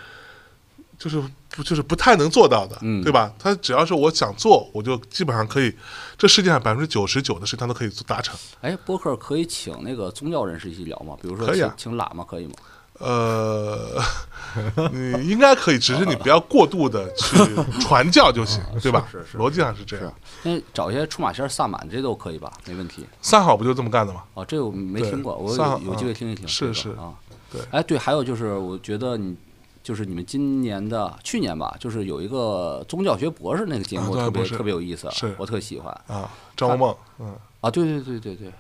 [1.03, 3.33] 就是不就是不太能做到的，嗯对吧？
[3.37, 5.75] 他只要是我想做，我就基本上可以，
[6.17, 8.37] 这世界上百分之九十九的事情他都可以做达成。
[8.61, 11.17] 哎，播客可以请那个宗教人士一起聊吗？
[11.21, 12.53] 比如说可以啊请请喇嘛可以吗？
[13.01, 14.01] 呃，
[14.93, 17.37] 你应该可以，只是你不要过度的去
[17.81, 19.05] 传教就行，对吧？
[19.11, 20.15] 是是逻辑上是这样。
[20.45, 22.53] 那找一些出马仙、萨满这都可以吧？
[22.67, 23.05] 没问题。
[23.21, 24.23] 三好不就这么干的吗？
[24.35, 26.47] 哦，这个我没听过，我有有机会听一听。
[26.47, 27.13] 这个是是啊，
[27.51, 29.35] 对哎，对，还有就是，我觉得你
[29.83, 35.93] 就是你们今年的去年吧，就是有一个宗教学博士那个节啊目特别特别有意思，我特喜欢。
[36.07, 37.71] 啊，张无梦，嗯，啊。
[37.71, 38.53] 对对对对对。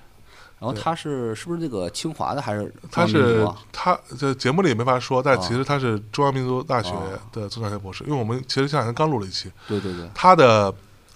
[0.58, 5.40] 然后他是是不是那个清华的还是他是他这节目里也没法说，但啊。
[5.42, 10.72] 其实他是中央民族大学啊的宗教学博士，因为我们其实前两天刚录了一期，对对对，他的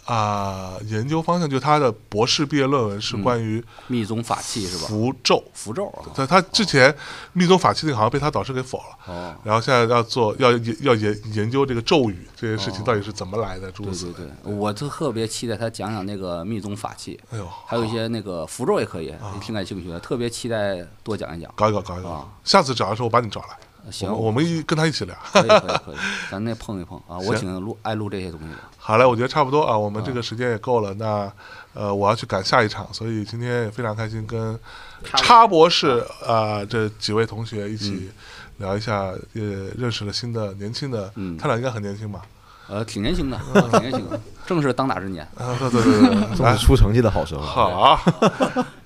[0.07, 4.87] 啊、研究方向就他的博士毕业论文嗯是关于密宗法器是吧？
[4.87, 5.43] 符咒。
[5.53, 6.07] 符咒啊。
[6.15, 6.95] 他他之前
[7.33, 13.87] 密宗法器那个好像被他导师给否了，哦，然后现在要做要研要研研究这个咒语这件事情到底是怎么来的，对。
[13.87, 21.53] 对对，我就特别期待他讲讲那个密宗法器，哎呦，还有一些那个符咒也可以，也挺感兴趣的，特别期待多讲一讲。
[21.57, 23.59] 搞一搞搞一搞啊，下次找的时候我把你找来，
[23.91, 25.15] 行，我们一跟他一起聊。
[25.33, 25.97] 可以可以可以，
[26.31, 28.61] 咱那碰一碰啊，我挺录爱录这些东西的。
[28.79, 30.95] 好嘞，我觉得差不多啊，我们这个时间也够了。
[30.95, 31.31] 那
[31.75, 34.59] 呃，我要去赶下一场，所以今天也非常开心跟
[35.05, 38.11] 叉博士啊、这几位同学一起
[38.59, 39.43] 聊一下，也
[39.77, 42.23] 认识了新的年轻的，嗯他俩应该很年轻吧？
[42.69, 43.39] 呃，挺年轻的，
[43.71, 45.25] 挺年轻的，正是当打之年。
[45.37, 47.41] 啊，对对对对对，来 正是出成绩的好时候。
[47.43, 48.01] 好，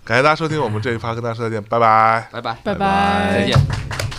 [0.04, 2.28] 感谢大家收听我们这一趴，跟大家说再见，拜拜。
[2.32, 4.09] 拜拜，拜拜再见。